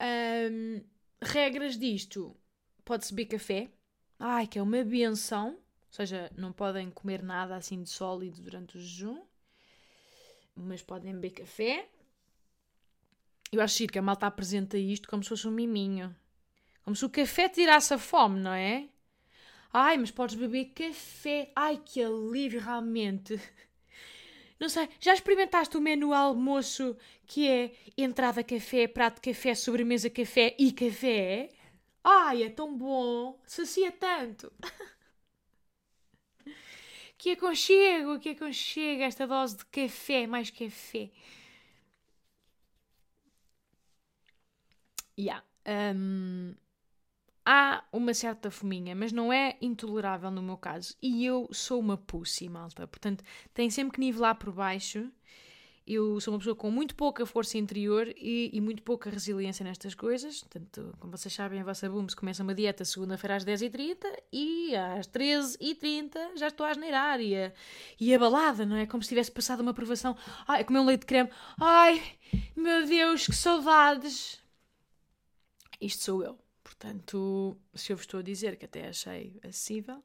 Um, 0.00 0.82
regras 1.20 1.78
disto. 1.78 2.36
Pode-se 2.84 3.14
beber 3.14 3.38
café. 3.38 3.70
Ai, 4.18 4.46
que 4.46 4.58
é 4.58 4.62
uma 4.62 4.82
benção. 4.84 5.50
Ou 5.50 5.92
seja, 5.92 6.30
não 6.36 6.52
podem 6.52 6.90
comer 6.90 7.22
nada 7.22 7.56
assim 7.56 7.82
de 7.82 7.90
sólido 7.90 8.42
durante 8.42 8.76
o 8.76 8.80
jejum. 8.80 9.22
Mas 10.56 10.82
podem 10.82 11.12
beber 11.14 11.30
café. 11.30 11.88
Eu 13.52 13.60
acho 13.60 13.86
que 13.86 13.98
a 13.98 14.02
malta 14.02 14.26
apresenta 14.26 14.76
isto 14.76 15.08
como 15.08 15.22
se 15.22 15.28
fosse 15.28 15.46
um 15.46 15.50
miminho. 15.52 16.14
Como 16.82 16.96
se 16.96 17.04
o 17.04 17.10
café 17.10 17.48
tirasse 17.48 17.94
a 17.94 17.98
fome, 17.98 18.40
não 18.40 18.52
é? 18.52 18.88
Ai, 19.72 19.96
mas 19.96 20.10
podes 20.10 20.34
beber 20.34 20.66
café. 20.66 21.50
Ai, 21.54 21.80
que 21.84 22.02
alívio, 22.02 22.60
realmente. 22.60 23.40
Não 24.58 24.68
sei, 24.68 24.88
já 25.00 25.12
experimentaste 25.14 25.76
o 25.76 25.80
menu 25.80 26.12
almoço 26.12 26.96
que 27.26 27.48
é 27.48 27.72
entrada 27.96 28.42
café, 28.44 28.86
prato 28.86 29.20
café, 29.20 29.54
sobremesa 29.54 30.08
café 30.08 30.54
e 30.58 30.72
café? 30.72 31.50
Ai, 32.02 32.44
é 32.44 32.50
tão 32.50 32.76
bom! 32.76 33.40
Sacia 33.46 33.90
tanto! 33.92 34.52
que 37.18 37.30
aconchego, 37.32 38.18
que 38.20 38.30
aconchego 38.30 39.02
esta 39.02 39.26
dose 39.26 39.56
de 39.56 39.64
café, 39.66 40.26
mais 40.26 40.50
café. 40.50 41.10
Yeah. 45.16 45.42
Um, 45.66 46.56
há 47.44 47.84
uma 47.92 48.14
certa 48.14 48.50
fominha, 48.50 48.94
mas 48.94 49.12
não 49.12 49.32
é 49.32 49.56
intolerável 49.60 50.30
no 50.30 50.42
meu 50.42 50.56
caso. 50.56 50.94
E 51.02 51.24
eu 51.24 51.48
sou 51.52 51.80
uma 51.80 51.96
pussy, 51.96 52.48
malta. 52.48 52.86
Portanto, 52.86 53.22
tem 53.52 53.68
sempre 53.70 53.94
que 53.94 54.00
nivelar 54.00 54.36
por 54.36 54.52
baixo. 54.52 55.10
Eu 55.86 56.18
sou 56.18 56.32
uma 56.32 56.38
pessoa 56.38 56.56
com 56.56 56.70
muito 56.70 56.94
pouca 56.94 57.26
força 57.26 57.58
interior 57.58 58.08
e, 58.16 58.50
e 58.54 58.60
muito 58.60 58.82
pouca 58.82 59.10
resiliência 59.10 59.62
nestas 59.62 59.94
coisas. 59.94 60.40
Portanto, 60.40 60.96
como 60.98 61.14
vocês 61.14 61.34
sabem, 61.34 61.60
a 61.60 61.64
vossa 61.64 61.90
boom 61.90 62.06
começa 62.16 62.42
uma 62.42 62.54
dieta 62.54 62.86
segunda-feira 62.86 63.36
às 63.36 63.44
10h30 63.44 63.98
e 64.32 64.74
às 64.74 65.06
13h30 65.08 66.36
já 66.36 66.48
estou 66.48 66.64
a 66.64 66.70
asneirar 66.70 67.20
e, 67.20 67.36
a, 67.36 67.52
e 68.00 68.14
abalada, 68.14 68.64
não 68.64 68.76
é? 68.76 68.86
Como 68.86 69.02
se 69.02 69.10
tivesse 69.10 69.30
passado 69.30 69.60
uma 69.60 69.72
aprovação. 69.72 70.16
Ai, 70.48 70.64
comer 70.64 70.78
um 70.78 70.86
leite 70.86 71.00
de 71.00 71.06
creme. 71.06 71.30
Ai, 71.60 72.02
meu 72.56 72.86
Deus, 72.86 73.26
que 73.26 73.34
saudades! 73.34 74.42
Isto 75.78 76.02
sou 76.02 76.22
eu. 76.22 76.43
Portanto, 76.78 77.56
se 77.74 77.92
eu 77.92 77.96
vos 77.96 78.04
estou 78.04 78.20
a 78.20 78.22
dizer 78.22 78.56
que 78.56 78.64
até 78.64 78.88
achei 78.88 79.38
acessível. 79.42 80.02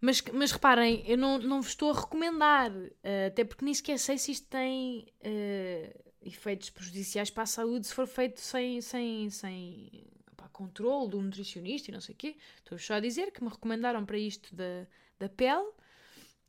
Mas, 0.00 0.22
mas 0.32 0.52
reparem, 0.52 1.02
eu 1.06 1.18
não, 1.18 1.38
não 1.38 1.60
vos 1.60 1.70
estou 1.70 1.90
a 1.90 2.00
recomendar, 2.00 2.70
uh, 2.70 3.26
até 3.26 3.44
porque 3.44 3.64
nem 3.64 3.74
sequer 3.74 3.98
sei 3.98 4.16
se 4.16 4.30
isto 4.30 4.46
tem 4.46 5.08
uh, 5.22 6.04
efeitos 6.22 6.70
prejudiciais 6.70 7.30
para 7.30 7.42
a 7.42 7.46
saúde 7.46 7.88
se 7.88 7.94
for 7.94 8.06
feito 8.06 8.40
sem, 8.40 8.80
sem, 8.80 9.28
sem 9.28 10.06
pá, 10.36 10.48
controle 10.50 11.10
do 11.10 11.20
nutricionista 11.20 11.90
e 11.90 11.94
não 11.94 12.00
sei 12.00 12.14
o 12.14 12.18
quê. 12.18 12.36
Estou 12.58 12.78
só 12.78 12.94
a 12.94 13.00
dizer 13.00 13.32
que 13.32 13.42
me 13.42 13.50
recomendaram 13.50 14.04
para 14.06 14.18
isto 14.18 14.54
da, 14.54 14.86
da 15.18 15.28
pele 15.28 15.68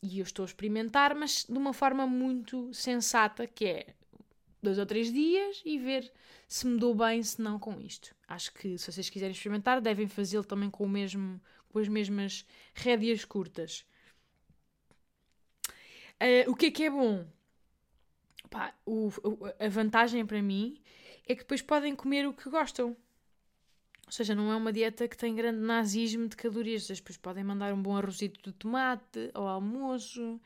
e 0.02 0.20
eu 0.20 0.24
estou 0.24 0.44
a 0.44 0.48
experimentar, 0.48 1.16
mas 1.16 1.44
de 1.44 1.58
uma 1.58 1.74
forma 1.74 2.06
muito 2.06 2.72
sensata, 2.72 3.48
que 3.48 3.66
é 3.66 3.96
dois 4.62 4.78
ou 4.78 4.86
três 4.86 5.12
dias 5.12 5.62
e 5.66 5.80
ver 5.80 6.12
se 6.48 6.68
me 6.68 6.78
dou 6.80 6.94
bem, 6.94 7.22
se 7.24 7.42
não 7.42 7.58
com 7.58 7.80
isto. 7.82 8.16
Acho 8.30 8.54
que 8.54 8.78
se 8.78 8.92
vocês 8.92 9.10
quiserem 9.10 9.32
experimentar, 9.32 9.82
devem 9.82 10.08
fazê-lo 10.08 10.44
também 10.44 10.70
com, 10.70 10.84
o 10.84 10.90
mesmo, 10.90 11.42
com 11.68 11.80
as 11.80 11.88
mesmas 11.88 12.46
rédeas 12.76 13.26
curtas. 13.26 13.84
Uh, 16.22 16.52
o 16.52 16.56
que 16.56 16.68
é 16.68 16.72
que 16.72 16.84
é 16.84 16.92
bom? 16.92 17.26
Pá, 18.52 18.76
o, 18.86 19.10
a 19.60 19.68
vantagem 19.68 20.24
para 20.28 20.44
mim 20.44 20.80
é 21.28 21.34
que 21.34 21.42
depois 21.42 21.64
podem 21.64 21.96
comer 21.96 22.28
o 22.28 22.34
que 22.34 22.48
gostam. 22.52 22.96
Ou 24.06 24.12
seja, 24.12 24.36
não 24.36 24.52
é 24.52 24.56
uma 24.56 24.72
dieta 24.72 25.08
que 25.08 25.18
tem 25.18 25.34
grande 25.34 25.60
nazismo 25.60 26.28
de 26.28 26.36
calorias. 26.36 26.84
Vocês 26.84 27.00
depois 27.00 27.18
podem 27.18 27.44
mandar 27.44 27.74
um 27.74 27.82
bom 27.82 27.98
arrozito 27.98 28.40
de 28.44 28.52
tomate 28.56 29.32
ao 29.34 29.48
almoço, 29.48 30.40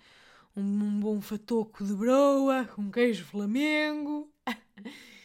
um, 0.55 0.61
um 0.61 0.99
bom 1.01 1.19
fatoco 1.19 1.83
de 1.83 1.93
broa, 1.93 2.69
um 2.77 2.89
queijo 2.89 3.25
flamengo. 3.25 4.31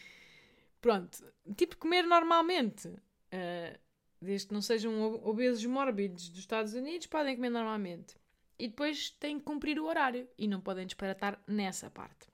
Pronto, 0.81 1.23
tipo 1.55 1.77
comer 1.77 2.03
normalmente. 2.03 2.87
Uh, 2.87 3.77
desde 4.21 4.47
que 4.47 4.53
não 4.53 4.61
sejam 4.61 5.13
obesos 5.23 5.65
mórbidos 5.65 6.29
dos 6.29 6.39
Estados 6.39 6.73
Unidos, 6.73 7.07
podem 7.07 7.35
comer 7.35 7.49
normalmente. 7.49 8.15
E 8.57 8.67
depois 8.67 9.11
têm 9.11 9.39
que 9.39 9.45
cumprir 9.45 9.79
o 9.79 9.85
horário 9.85 10.27
e 10.37 10.47
não 10.47 10.59
podem 10.59 10.85
disparatar 10.85 11.41
nessa 11.47 11.89
parte. 11.89 12.27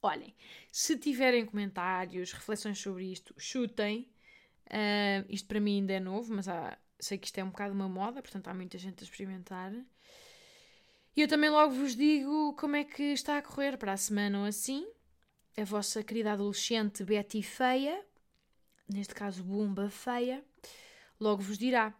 Olhem, 0.00 0.34
se 0.70 0.98
tiverem 0.98 1.44
comentários, 1.44 2.32
reflexões 2.32 2.78
sobre 2.78 3.10
isto, 3.10 3.34
chutem. 3.38 4.10
Uh, 4.66 5.24
isto 5.28 5.46
para 5.46 5.60
mim 5.60 5.76
ainda 5.76 5.92
é 5.92 6.00
novo, 6.00 6.34
mas 6.34 6.48
há, 6.48 6.78
sei 6.98 7.18
que 7.18 7.26
isto 7.26 7.38
é 7.38 7.44
um 7.44 7.50
bocado 7.50 7.74
uma 7.74 7.88
moda, 7.88 8.22
portanto 8.22 8.48
há 8.48 8.54
muita 8.54 8.78
gente 8.78 9.02
a 9.02 9.04
experimentar. 9.04 9.72
E 11.16 11.20
eu 11.20 11.28
também 11.28 11.48
logo 11.48 11.74
vos 11.74 11.94
digo 11.94 12.54
como 12.54 12.76
é 12.76 12.84
que 12.84 13.02
está 13.02 13.38
a 13.38 13.42
correr 13.42 13.76
para 13.76 13.92
a 13.92 13.96
semana 13.96 14.40
ou 14.40 14.44
assim. 14.46 14.86
A 15.56 15.64
vossa 15.64 16.02
querida 16.02 16.32
adolescente 16.32 17.04
Betty 17.04 17.40
Feia, 17.40 18.04
neste 18.88 19.14
caso 19.14 19.44
Bumba 19.44 19.88
Feia, 19.88 20.44
logo 21.20 21.42
vos 21.42 21.56
dirá. 21.56 21.94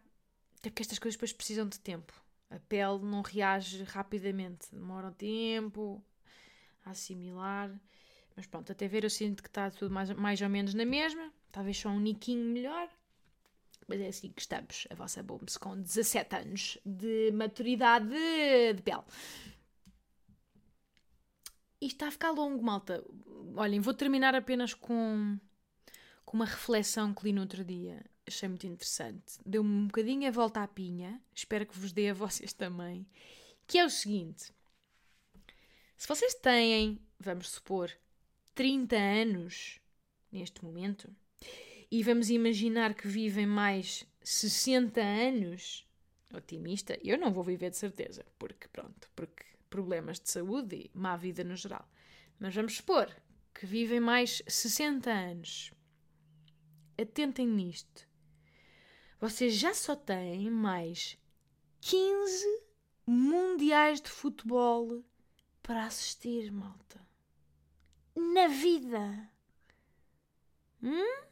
Até 0.59 0.69
porque 0.69 0.81
estas 0.81 0.99
coisas 0.99 1.15
depois 1.15 1.31
precisam 1.31 1.67
de 1.67 1.79
tempo. 1.79 2.13
A 2.49 2.59
pele 2.59 2.99
não 3.03 3.21
reage 3.21 3.83
rapidamente, 3.83 4.67
demora 4.73 5.07
um 5.07 5.13
tempo 5.13 6.03
a 6.83 6.91
assimilar. 6.91 7.71
Mas 8.35 8.45
pronto, 8.45 8.71
até 8.73 8.87
ver 8.89 9.05
eu 9.05 9.09
sinto 9.09 9.41
que 9.41 9.47
está 9.47 9.71
tudo 9.71 9.93
mais, 9.93 10.11
mais 10.11 10.41
ou 10.41 10.49
menos 10.49 10.73
na 10.73 10.85
mesma. 10.85 11.31
Talvez 11.49 11.77
só 11.77 11.89
um 11.89 11.99
niquinho 11.99 12.43
melhor. 12.51 12.89
Mas 13.87 14.01
é 14.01 14.07
assim 14.07 14.31
que 14.31 14.41
estamos, 14.41 14.87
a 14.89 14.95
vossa 14.95 15.23
Bombs, 15.23 15.57
com 15.57 15.79
17 15.79 16.35
anos 16.35 16.77
de 16.85 17.31
maturidade 17.31 18.09
de 18.09 18.81
pele. 18.81 19.03
Isto 21.79 21.95
está 21.95 22.07
a 22.07 22.11
ficar 22.11 22.31
longo, 22.31 22.63
malta. 22.63 23.03
Olhem, 23.57 23.79
vou 23.79 23.93
terminar 23.93 24.35
apenas 24.35 24.73
com, 24.73 25.39
com 26.25 26.37
uma 26.37 26.45
reflexão 26.45 27.13
que 27.13 27.23
li 27.23 27.33
no 27.33 27.41
outro 27.41 27.63
dia. 27.63 28.03
Achei 28.27 28.49
muito 28.49 28.67
interessante. 28.67 29.39
Deu-me 29.45 29.69
um 29.69 29.87
bocadinho 29.87 30.27
a 30.27 30.31
volta 30.31 30.61
à 30.61 30.67
pinha. 30.67 31.21
Espero 31.33 31.65
que 31.65 31.77
vos 31.77 31.93
dê 31.93 32.09
a 32.09 32.13
vocês 32.13 32.51
também. 32.51 33.07
Que 33.65 33.77
é 33.77 33.85
o 33.85 33.89
seguinte. 33.89 34.51
Se 35.97 36.07
vocês 36.07 36.33
têm, 36.33 36.99
vamos 37.17 37.49
supor, 37.49 37.89
30 38.53 38.95
anos 38.97 39.79
neste 40.31 40.63
momento, 40.63 41.09
e 41.89 42.03
vamos 42.03 42.29
imaginar 42.29 42.93
que 42.93 43.07
vivem 43.07 43.47
mais 43.47 44.05
60 44.21 44.99
anos, 45.01 45.87
otimista, 46.33 46.99
eu 47.01 47.17
não 47.17 47.31
vou 47.31 47.43
viver 47.43 47.69
de 47.69 47.77
certeza, 47.77 48.25
porque 48.37 48.67
pronto, 48.67 49.09
porque 49.15 49.45
problemas 49.69 50.19
de 50.19 50.29
saúde 50.29 50.75
e 50.75 50.91
má 50.93 51.15
vida 51.15 51.43
no 51.43 51.55
geral. 51.55 51.87
Mas 52.37 52.53
vamos 52.53 52.75
supor 52.75 53.09
que 53.55 53.65
vivem 53.65 54.01
mais 54.01 54.41
60 54.45 55.09
anos. 55.09 55.71
Atentem 57.01 57.47
nisto. 57.47 58.07
Vocês 59.19 59.55
já 59.55 59.73
só 59.73 59.95
têm 59.95 60.51
mais 60.51 61.17
15 61.79 62.63
mundiais 63.07 64.01
de 64.01 64.09
futebol 64.09 65.01
para 65.63 65.85
assistir, 65.85 66.51
malta. 66.51 66.99
Na 68.13 68.47
vida. 68.47 69.31
Hum? 70.83 71.23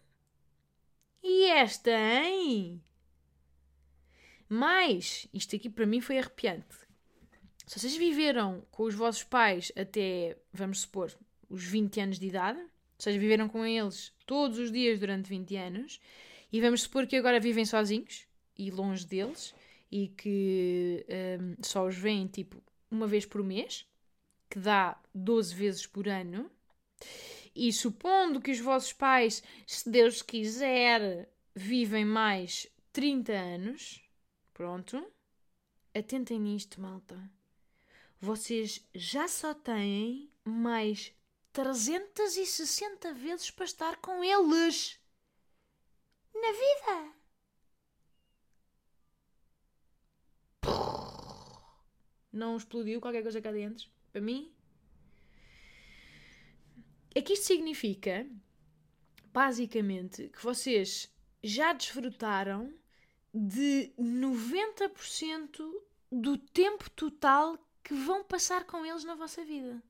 E 1.22 1.46
esta, 1.46 1.92
hein? 1.92 2.82
Mas, 4.48 5.28
isto 5.34 5.56
aqui 5.56 5.70
para 5.70 5.86
mim 5.86 6.00
foi 6.00 6.18
arrepiante. 6.18 6.78
Se 7.66 7.80
vocês 7.80 7.96
viveram 7.96 8.66
com 8.72 8.84
os 8.84 8.96
vossos 8.96 9.24
pais 9.24 9.72
até, 9.76 10.38
vamos 10.52 10.82
supor, 10.82 11.18
os 11.54 11.64
20 11.66 12.00
anos 12.00 12.20
de 12.20 12.28
idade, 12.28 12.60
ou 12.60 12.68
seja, 12.98 13.20
viveram 13.20 13.48
com 13.48 13.64
eles 13.64 14.12
todos 14.26 14.58
os 14.58 14.72
dias 14.72 15.00
durante 15.00 15.30
20 15.30 15.56
anos, 15.56 16.00
e 16.52 16.60
vamos 16.60 16.82
supor 16.82 17.06
que 17.06 17.16
agora 17.16 17.40
vivem 17.40 17.64
sozinhos 17.64 18.28
e 18.58 18.72
longe 18.72 19.06
deles, 19.06 19.54
e 19.92 20.08
que 20.08 21.06
um, 21.40 21.56
só 21.62 21.86
os 21.86 21.96
veem 21.96 22.26
tipo 22.26 22.62
uma 22.90 23.06
vez 23.06 23.26
por 23.26 23.44
mês, 23.44 23.86
que 24.50 24.58
dá 24.58 25.00
12 25.14 25.54
vezes 25.54 25.86
por 25.86 26.08
ano, 26.08 26.50
e 27.56 27.72
supondo 27.72 28.42
que 28.42 28.52
os 28.52 28.60
vossos 28.60 28.94
pais, 28.94 29.44
se 29.68 29.88
Deus 29.88 30.24
quiser, 30.24 31.30
vivem 31.54 32.06
mais 32.06 32.68
30 32.92 33.32
anos, 33.32 34.02
pronto, 34.54 35.06
atentem 35.94 36.40
nisto, 36.40 36.82
malta. 36.82 37.20
Vocês 38.20 38.84
já 38.96 39.28
só 39.28 39.54
têm 39.54 40.32
mais 40.44 41.14
360 41.54 43.14
vezes 43.14 43.52
para 43.52 43.66
estar 43.66 43.98
com 43.98 44.24
eles 44.24 45.00
na 46.34 46.52
vida. 46.52 47.14
Não 52.32 52.58
explodiu 52.58 53.00
qualquer 53.00 53.22
coisa 53.22 53.40
cá 53.40 53.52
dentro? 53.52 53.88
Para 54.12 54.20
mim, 54.20 54.52
é 57.14 57.22
que 57.22 57.34
isto 57.34 57.46
significa, 57.46 58.28
basicamente, 59.32 60.30
que 60.30 60.44
vocês 60.44 61.14
já 61.44 61.72
desfrutaram 61.74 62.74
de 63.32 63.94
90% 64.00 65.72
do 66.12 66.38
tempo 66.38 66.90
total 66.92 67.60
que 67.84 67.94
vão 67.94 68.24
passar 68.24 68.66
com 68.66 68.84
eles 68.84 69.04
na 69.04 69.14
vossa 69.14 69.46
vida. 69.46 69.84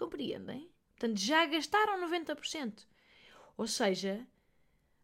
Compreendem? 0.00 0.72
Portanto, 0.96 1.18
já 1.18 1.44
gastaram 1.44 2.08
90%. 2.08 2.86
Ou 3.54 3.66
seja, 3.66 4.26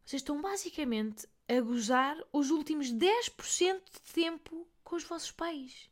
vocês 0.02 0.22
estão 0.22 0.40
basicamente 0.40 1.28
a 1.46 1.60
gozar 1.60 2.16
os 2.32 2.50
últimos 2.50 2.90
10% 2.90 3.82
de 3.92 4.12
tempo 4.14 4.66
com 4.82 4.96
os 4.96 5.04
vossos 5.04 5.30
pais. 5.30 5.90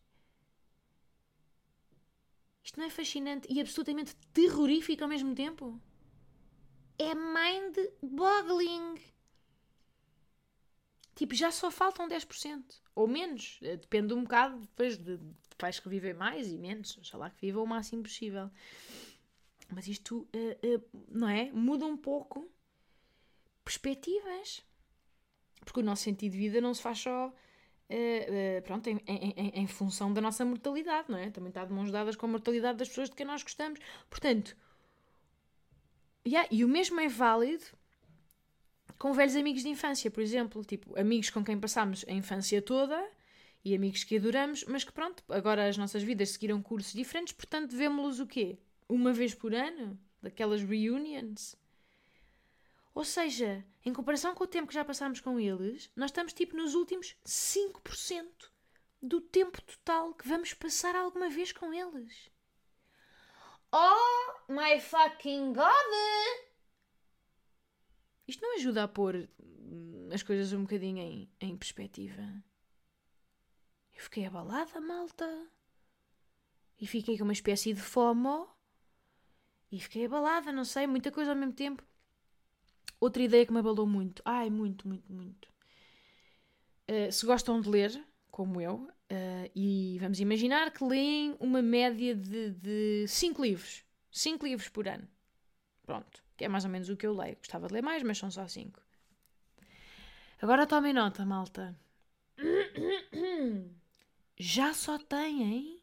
Isto 2.62 2.80
não 2.80 2.86
é 2.86 2.90
fascinante 2.90 3.46
e 3.52 3.60
absolutamente 3.60 4.16
terrorífico 4.32 5.02
ao 5.02 5.08
mesmo 5.10 5.34
tempo? 5.34 5.78
É 6.98 7.14
mind-boggling. 7.14 9.02
Tipo, 11.14 11.34
já 11.34 11.52
só 11.52 11.70
faltam 11.70 12.08
10%. 12.08 12.80
Ou 12.94 13.06
menos. 13.06 13.58
Depende 13.60 14.14
um 14.14 14.22
bocado 14.22 14.60
depois 14.60 14.96
de 14.96 15.18
pais 15.56 15.80
que 15.80 15.88
vivem 15.88 16.14
mais 16.14 16.50
e 16.50 16.58
menos. 16.58 16.96
Oxalá 16.98 17.30
que 17.30 17.40
vivam 17.40 17.64
o 17.64 17.66
máximo 17.66 18.02
possível. 18.02 18.50
Mas 19.72 19.88
isto, 19.88 20.28
uh, 20.34 20.76
uh, 20.76 21.04
não 21.08 21.28
é? 21.28 21.50
Muda 21.52 21.86
um 21.86 21.96
pouco 21.96 22.48
perspectivas. 23.64 24.64
Porque 25.64 25.80
o 25.80 25.82
nosso 25.82 26.02
sentido 26.02 26.32
de 26.32 26.38
vida 26.38 26.60
não 26.60 26.74
se 26.74 26.82
faz 26.82 26.98
só 26.98 27.32
Uh, 27.86 28.62
pronto, 28.62 28.88
em, 28.88 28.98
em, 29.06 29.50
em, 29.60 29.66
função 29.66 30.10
da 30.10 30.18
nossa 30.18 30.42
mortalidade, 30.42 31.10
não 31.10 31.18
é? 31.18 31.30
Também 31.30 31.50
está 31.50 31.66
de 31.66 31.72
mãos 31.72 31.90
dadas 31.90 32.16
com 32.16 32.24
a 32.24 32.28
mortalidade 32.30 32.78
das 32.78 32.88
pessoas 32.88 33.10
de 33.10 33.14
quem 33.14 33.26
nós 33.26 33.42
gostamos. 33.42 33.78
Portanto, 34.08 34.56
yeah, 36.26 36.48
e 36.50 36.64
o 36.64 36.68
mesmo 36.68 36.98
é 36.98 37.08
válido 37.08 37.64
com 38.98 39.12
velhos 39.12 39.36
amigos 39.36 39.62
de 39.62 39.68
infância, 39.68 40.10
por 40.10 40.22
exemplo, 40.22 40.64
tipo, 40.64 40.98
amigos 40.98 41.28
com 41.28 41.44
quem 41.44 41.60
passámos 41.60 42.04
a 42.08 42.12
infância 42.12 42.62
toda 42.62 43.06
e 43.64 43.74
amigos 43.74 44.04
que 44.04 44.16
adoramos, 44.16 44.64
mas 44.64 44.84
que 44.84 44.92
pronto, 44.92 45.24
agora 45.28 45.66
as 45.66 45.78
nossas 45.78 46.02
vidas 46.02 46.30
seguiram 46.30 46.62
cursos 46.62 46.92
diferentes, 46.92 47.32
portanto, 47.32 47.74
vemos-los 47.74 48.20
o 48.20 48.26
quê? 48.26 48.58
Uma 48.88 49.12
vez 49.12 49.34
por 49.34 49.54
ano? 49.54 49.98
Daquelas 50.22 50.62
reunions? 50.62 51.56
Ou 52.94 53.04
seja, 53.04 53.64
em 53.84 53.92
comparação 53.92 54.34
com 54.34 54.44
o 54.44 54.46
tempo 54.46 54.68
que 54.68 54.74
já 54.74 54.84
passámos 54.84 55.20
com 55.20 55.40
eles, 55.40 55.90
nós 55.96 56.10
estamos 56.10 56.32
tipo 56.32 56.56
nos 56.56 56.74
últimos 56.74 57.16
5% 57.26 58.26
do 59.02 59.20
tempo 59.20 59.60
total 59.62 60.14
que 60.14 60.28
vamos 60.28 60.54
passar 60.54 60.94
alguma 60.94 61.28
vez 61.28 61.50
com 61.50 61.72
eles. 61.72 62.30
Oh 63.72 64.52
my 64.52 64.78
fucking 64.78 65.52
god! 65.52 66.44
Isto 68.28 68.42
não 68.42 68.54
ajuda 68.54 68.84
a 68.84 68.88
pôr 68.88 69.28
as 70.12 70.22
coisas 70.22 70.52
um 70.52 70.62
bocadinho 70.62 70.98
em, 70.98 71.28
em 71.40 71.56
perspectiva. 71.56 72.22
Eu 73.94 74.02
fiquei 74.02 74.26
abalada, 74.26 74.80
malta. 74.80 75.46
E 76.80 76.86
fiquei 76.86 77.16
com 77.16 77.24
uma 77.24 77.32
espécie 77.32 77.72
de 77.72 77.80
FOMO. 77.80 78.48
E 79.70 79.80
fiquei 79.80 80.06
abalada, 80.06 80.52
não 80.52 80.64
sei, 80.64 80.86
muita 80.86 81.10
coisa 81.10 81.32
ao 81.32 81.36
mesmo 81.36 81.52
tempo. 81.52 81.82
Outra 83.00 83.22
ideia 83.22 83.44
que 83.44 83.52
me 83.52 83.58
abalou 83.58 83.86
muito, 83.86 84.22
ai, 84.24 84.48
muito, 84.50 84.86
muito, 84.86 85.12
muito. 85.12 85.48
Uh, 86.88 87.10
se 87.10 87.26
gostam 87.26 87.60
de 87.60 87.68
ler, 87.68 88.04
como 88.30 88.60
eu, 88.60 88.74
uh, 88.74 89.50
e 89.54 89.98
vamos 90.00 90.20
imaginar 90.20 90.70
que 90.70 90.84
leem 90.84 91.36
uma 91.40 91.60
média 91.60 92.14
de 92.14 93.06
5 93.08 93.42
livros. 93.42 93.84
5 94.10 94.46
livros 94.46 94.68
por 94.68 94.86
ano. 94.86 95.08
Pronto, 95.84 96.22
que 96.36 96.44
é 96.44 96.48
mais 96.48 96.64
ou 96.64 96.70
menos 96.70 96.88
o 96.88 96.96
que 96.96 97.06
eu 97.06 97.14
leio. 97.14 97.36
Gostava 97.36 97.66
de 97.66 97.74
ler 97.74 97.82
mais, 97.82 98.02
mas 98.02 98.18
são 98.18 98.30
só 98.30 98.46
5. 98.46 98.80
Agora 100.40 100.66
tomem 100.66 100.92
nota, 100.92 101.24
malta. 101.26 101.76
Já 104.36 104.74
só 104.74 104.98
têm 104.98 105.80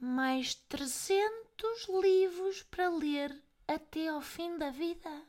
mais 0.00 0.54
300 0.54 1.88
livros 2.00 2.62
para 2.62 2.88
ler 2.88 3.42
até 3.66 4.08
ao 4.08 4.20
fim 4.20 4.56
da 4.58 4.70
vida. 4.70 5.26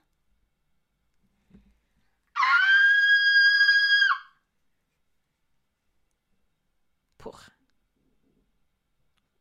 Porra. 7.18 7.54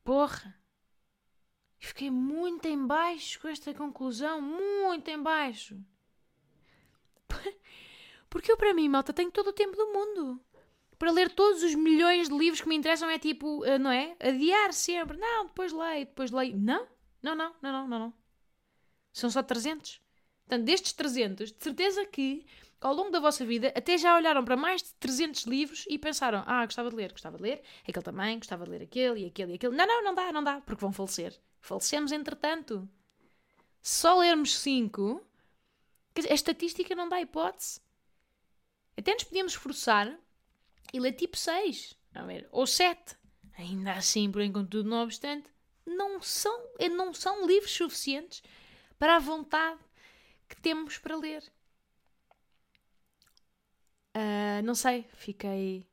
Porra. 0.05 0.63
Fiquei 1.79 2.11
muito 2.11 2.67
em 2.67 2.87
baixo 2.87 3.41
com 3.41 3.49
esta 3.49 3.75
conclusão, 3.75 4.41
muito 4.41 5.09
em 5.09 5.21
baixo. 5.21 5.79
Porque 8.31 8.51
eu 8.51 8.57
para 8.57 8.73
mim, 8.73 8.89
malta, 8.89 9.13
tenho 9.13 9.31
todo 9.31 9.49
o 9.49 9.53
tempo 9.53 9.77
do 9.77 9.93
mundo. 9.93 10.41
Para 11.03 11.11
ler 11.11 11.31
todos 11.31 11.65
os 11.65 11.75
milhões 11.75 12.29
de 12.29 12.39
livros 12.39 12.61
que 12.61 12.69
me 12.69 12.77
interessam 12.77 13.11
é 13.11 13.19
tipo, 13.19 13.65
uh, 13.65 13.77
não 13.77 13.91
é? 13.91 14.15
Adiar 14.21 14.73
sempre. 14.73 15.19
Não, 15.19 15.47
depois 15.47 15.73
leio, 15.73 16.07
depois 16.07 16.31
leio. 16.31 16.57
Não, 16.57 16.87
não, 17.21 17.35
não, 17.35 17.53
não, 17.61 17.73
não, 17.73 17.89
não. 17.89 17.99
não. 17.99 18.15
São 19.13 19.29
só 19.29 19.43
300. 19.43 20.01
Portanto, 20.47 20.65
destes 20.65 20.93
300, 20.93 21.51
de 21.51 21.61
certeza 21.61 22.07
que 22.07 22.47
ao 22.81 22.95
longo 22.95 23.11
da 23.11 23.19
vossa 23.19 23.45
vida 23.45 23.73
até 23.75 23.99
já 23.99 24.15
olharam 24.15 24.45
para 24.45 24.57
mais 24.57 24.81
de 24.81 24.95
300 25.01 25.43
livros 25.43 25.85
e 25.89 25.99
pensaram: 25.99 26.45
ah, 26.47 26.65
gostava 26.65 26.89
de 26.89 26.95
ler, 26.95 27.11
gostava 27.11 27.37
de 27.37 27.43
ler, 27.43 27.63
aquele 27.83 28.05
também, 28.05 28.39
gostava 28.39 28.65
de 28.65 28.71
ler 28.71 28.83
aquele 28.83 29.23
e 29.23 29.27
aquele 29.27 29.51
e 29.51 29.55
aquele. 29.57 29.75
Não, 29.75 29.85
não, 29.85 30.05
não 30.05 30.15
dá, 30.15 30.33
não 30.33 30.45
dá, 30.45 30.61
porque 30.61 30.83
vão 30.83 30.93
falecer. 30.93 31.37
Falecemos 31.59 32.13
entretanto. 32.13 32.89
Só 33.83 34.21
lermos 34.21 34.57
5, 34.57 35.21
a 36.31 36.33
estatística 36.33 36.95
não 36.95 37.09
dá 37.09 37.21
hipótese. 37.21 37.81
Até 38.97 39.13
nos 39.15 39.25
podíamos 39.25 39.55
esforçar 39.55 40.17
e 40.93 41.01
ler 41.01 41.13
tipo 41.13 41.37
6, 41.37 41.97
ou 42.51 42.67
7. 42.67 43.17
Ainda 43.59 43.93
assim, 43.93 44.31
por 44.31 44.43
enquanto 44.43 44.83
não 44.83 45.03
obstante, 45.03 45.51
não 45.87 46.23
são, 46.23 46.69
não 46.91 47.13
são 47.13 47.47
livros 47.47 47.73
suficientes 47.73 48.43
para 48.99 49.17
a 49.17 49.19
vontade 49.19 49.81
que 50.49 50.57
temos 50.57 50.99
para 50.99 51.17
ler. 51.17 51.43
Uh, 54.15 54.63
não 54.65 54.75
sei, 54.75 55.07
fiquei. 55.15 55.87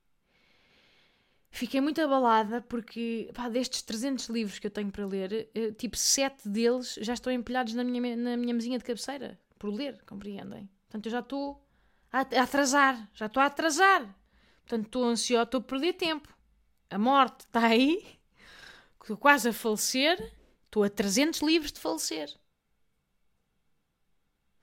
Fiquei 1.51 1.81
muito 1.81 1.99
abalada 1.99 2.61
porque, 2.61 3.31
pá, 3.33 3.49
destes 3.49 3.81
300 3.81 4.27
livros 4.29 4.59
que 4.59 4.67
eu 4.67 4.71
tenho 4.71 4.91
para 4.91 5.05
ler, 5.05 5.49
eh, 5.55 5.71
tipo, 5.71 5.97
7 5.97 6.47
deles 6.47 6.99
já 7.01 7.13
estão 7.13 7.33
empilhados 7.33 7.73
na 7.73 7.83
minha, 7.83 8.15
na 8.15 8.37
minha 8.37 8.53
mesinha 8.53 8.77
de 8.77 8.83
cabeceira, 8.83 9.39
por 9.57 9.73
ler, 9.73 9.99
compreendem? 10.05 10.69
Portanto, 10.83 11.07
eu 11.07 11.11
já 11.11 11.19
estou 11.21 11.59
a 12.11 12.19
atrasar, 12.21 13.09
já 13.15 13.25
estou 13.25 13.41
a 13.41 13.47
atrasar. 13.47 14.15
Portanto, 14.70 14.86
estou 14.86 15.03
ansiosa, 15.03 15.43
estou 15.45 15.61
a 15.61 15.63
perder 15.63 15.93
tempo. 15.93 16.32
A 16.91 16.99
morte 16.99 17.39
está 17.39 17.65
aí, 17.65 18.20
estou 19.01 19.17
quase 19.17 19.49
a 19.49 19.53
falecer, 19.53 20.32
estou 20.65 20.84
a 20.84 20.89
300 20.91 21.41
livros 21.41 21.72
de 21.72 21.80
falecer. 21.80 22.30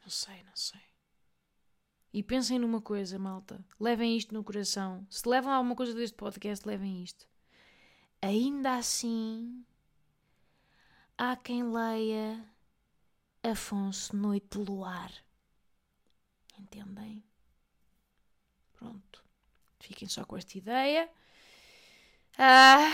Não 0.01 0.09
sei, 0.09 0.45
não 0.45 0.55
sei. 0.55 0.81
E 2.13 2.23
pensem 2.23 2.57
numa 2.57 2.81
coisa, 2.81 3.19
malta. 3.19 3.67
Levem 3.81 4.17
isto 4.17 4.33
no 4.33 4.45
coração. 4.45 5.05
Se 5.11 5.29
levam 5.29 5.53
alguma 5.53 5.75
coisa 5.75 5.93
deste 5.93 6.17
podcast, 6.17 6.65
levem 6.65 7.03
isto. 7.03 7.27
Ainda 8.23 8.77
assim, 8.77 9.67
há 11.19 11.35
quem 11.35 11.69
leia 11.69 12.49
Afonso 13.43 14.15
Noite 14.15 14.57
Luar. 14.57 15.13
Entendem? 16.57 17.25
Pronto. 18.73 19.26
Fiquem 19.87 20.09
só 20.09 20.25
com 20.25 20.37
esta 20.37 20.59
ideia. 20.59 21.09
Ah. 22.37 22.91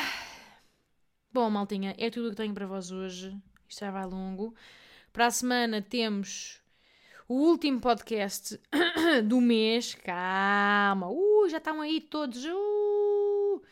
Bom, 1.33 1.49
maltinha, 1.49 1.95
é 1.97 2.11
tudo 2.11 2.27
o 2.27 2.31
que 2.31 2.37
tenho 2.37 2.53
para 2.53 2.67
vós 2.67 2.91
hoje. 2.91 3.35
Isto 3.67 3.81
já 3.81 3.91
vai 3.91 4.05
longo. 4.05 4.55
Para 5.11 5.27
a 5.27 5.31
semana 5.31 5.81
temos 5.81 6.61
o 7.27 7.35
último 7.35 7.81
podcast 7.81 8.61
do 9.25 9.41
mês. 9.41 9.95
Calma, 9.95 11.09
uh, 11.09 11.49
já 11.49 11.57
estão 11.57 11.81
aí 11.81 11.99
todos. 11.99 12.45
Uh. 12.45 13.63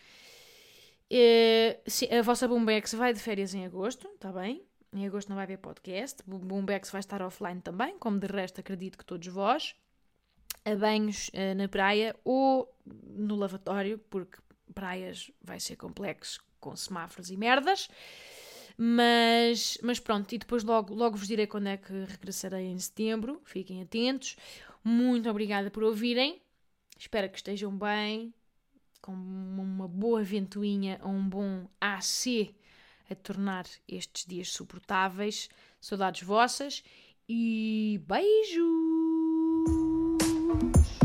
É, 1.10 1.80
a 2.18 2.22
vossa 2.22 2.48
Boombex 2.48 2.94
vai 2.94 3.12
de 3.12 3.20
férias 3.20 3.52
em 3.52 3.66
agosto, 3.66 4.08
está 4.14 4.32
bem? 4.32 4.64
Em 4.94 5.06
agosto 5.06 5.28
não 5.28 5.36
vai 5.36 5.44
haver 5.44 5.58
podcast. 5.58 6.22
Boombex 6.26 6.90
vai 6.90 7.00
estar 7.00 7.20
offline 7.20 7.60
também, 7.60 7.98
como 7.98 8.18
de 8.18 8.28
resto 8.28 8.60
acredito 8.60 8.96
que 8.96 9.04
todos 9.04 9.26
vós. 9.26 9.74
A 10.64 10.74
banhos 10.74 11.28
uh, 11.28 11.54
na 11.56 11.68
praia 11.68 12.14
ou 12.24 12.72
no 12.84 13.36
lavatório, 13.36 13.98
porque 14.10 14.38
praias 14.74 15.30
vai 15.42 15.58
ser 15.58 15.76
complexo 15.76 16.42
com 16.60 16.76
semáforos 16.76 17.30
e 17.30 17.36
merdas. 17.36 17.88
Mas, 18.76 19.78
mas 19.82 20.00
pronto, 20.00 20.32
e 20.34 20.38
depois 20.38 20.64
logo, 20.64 20.94
logo 20.94 21.16
vos 21.16 21.28
direi 21.28 21.46
quando 21.46 21.66
é 21.66 21.76
que 21.76 21.92
regressarei 22.04 22.66
em 22.66 22.78
setembro. 22.78 23.40
Fiquem 23.44 23.82
atentos. 23.82 24.36
Muito 24.82 25.28
obrigada 25.28 25.70
por 25.70 25.82
ouvirem. 25.82 26.40
Espero 26.98 27.28
que 27.28 27.36
estejam 27.36 27.76
bem, 27.76 28.32
com 29.00 29.12
uma 29.12 29.88
boa 29.88 30.22
ventoinha 30.22 31.00
ou 31.02 31.10
um 31.10 31.28
bom 31.28 31.66
AC 31.80 32.54
a 33.10 33.14
tornar 33.14 33.66
estes 33.88 34.24
dias 34.24 34.48
suportáveis. 34.50 35.48
Saudades 35.80 36.22
vossas 36.22 36.82
e 37.28 38.00
Thank 40.50 40.76
you. 40.76 40.99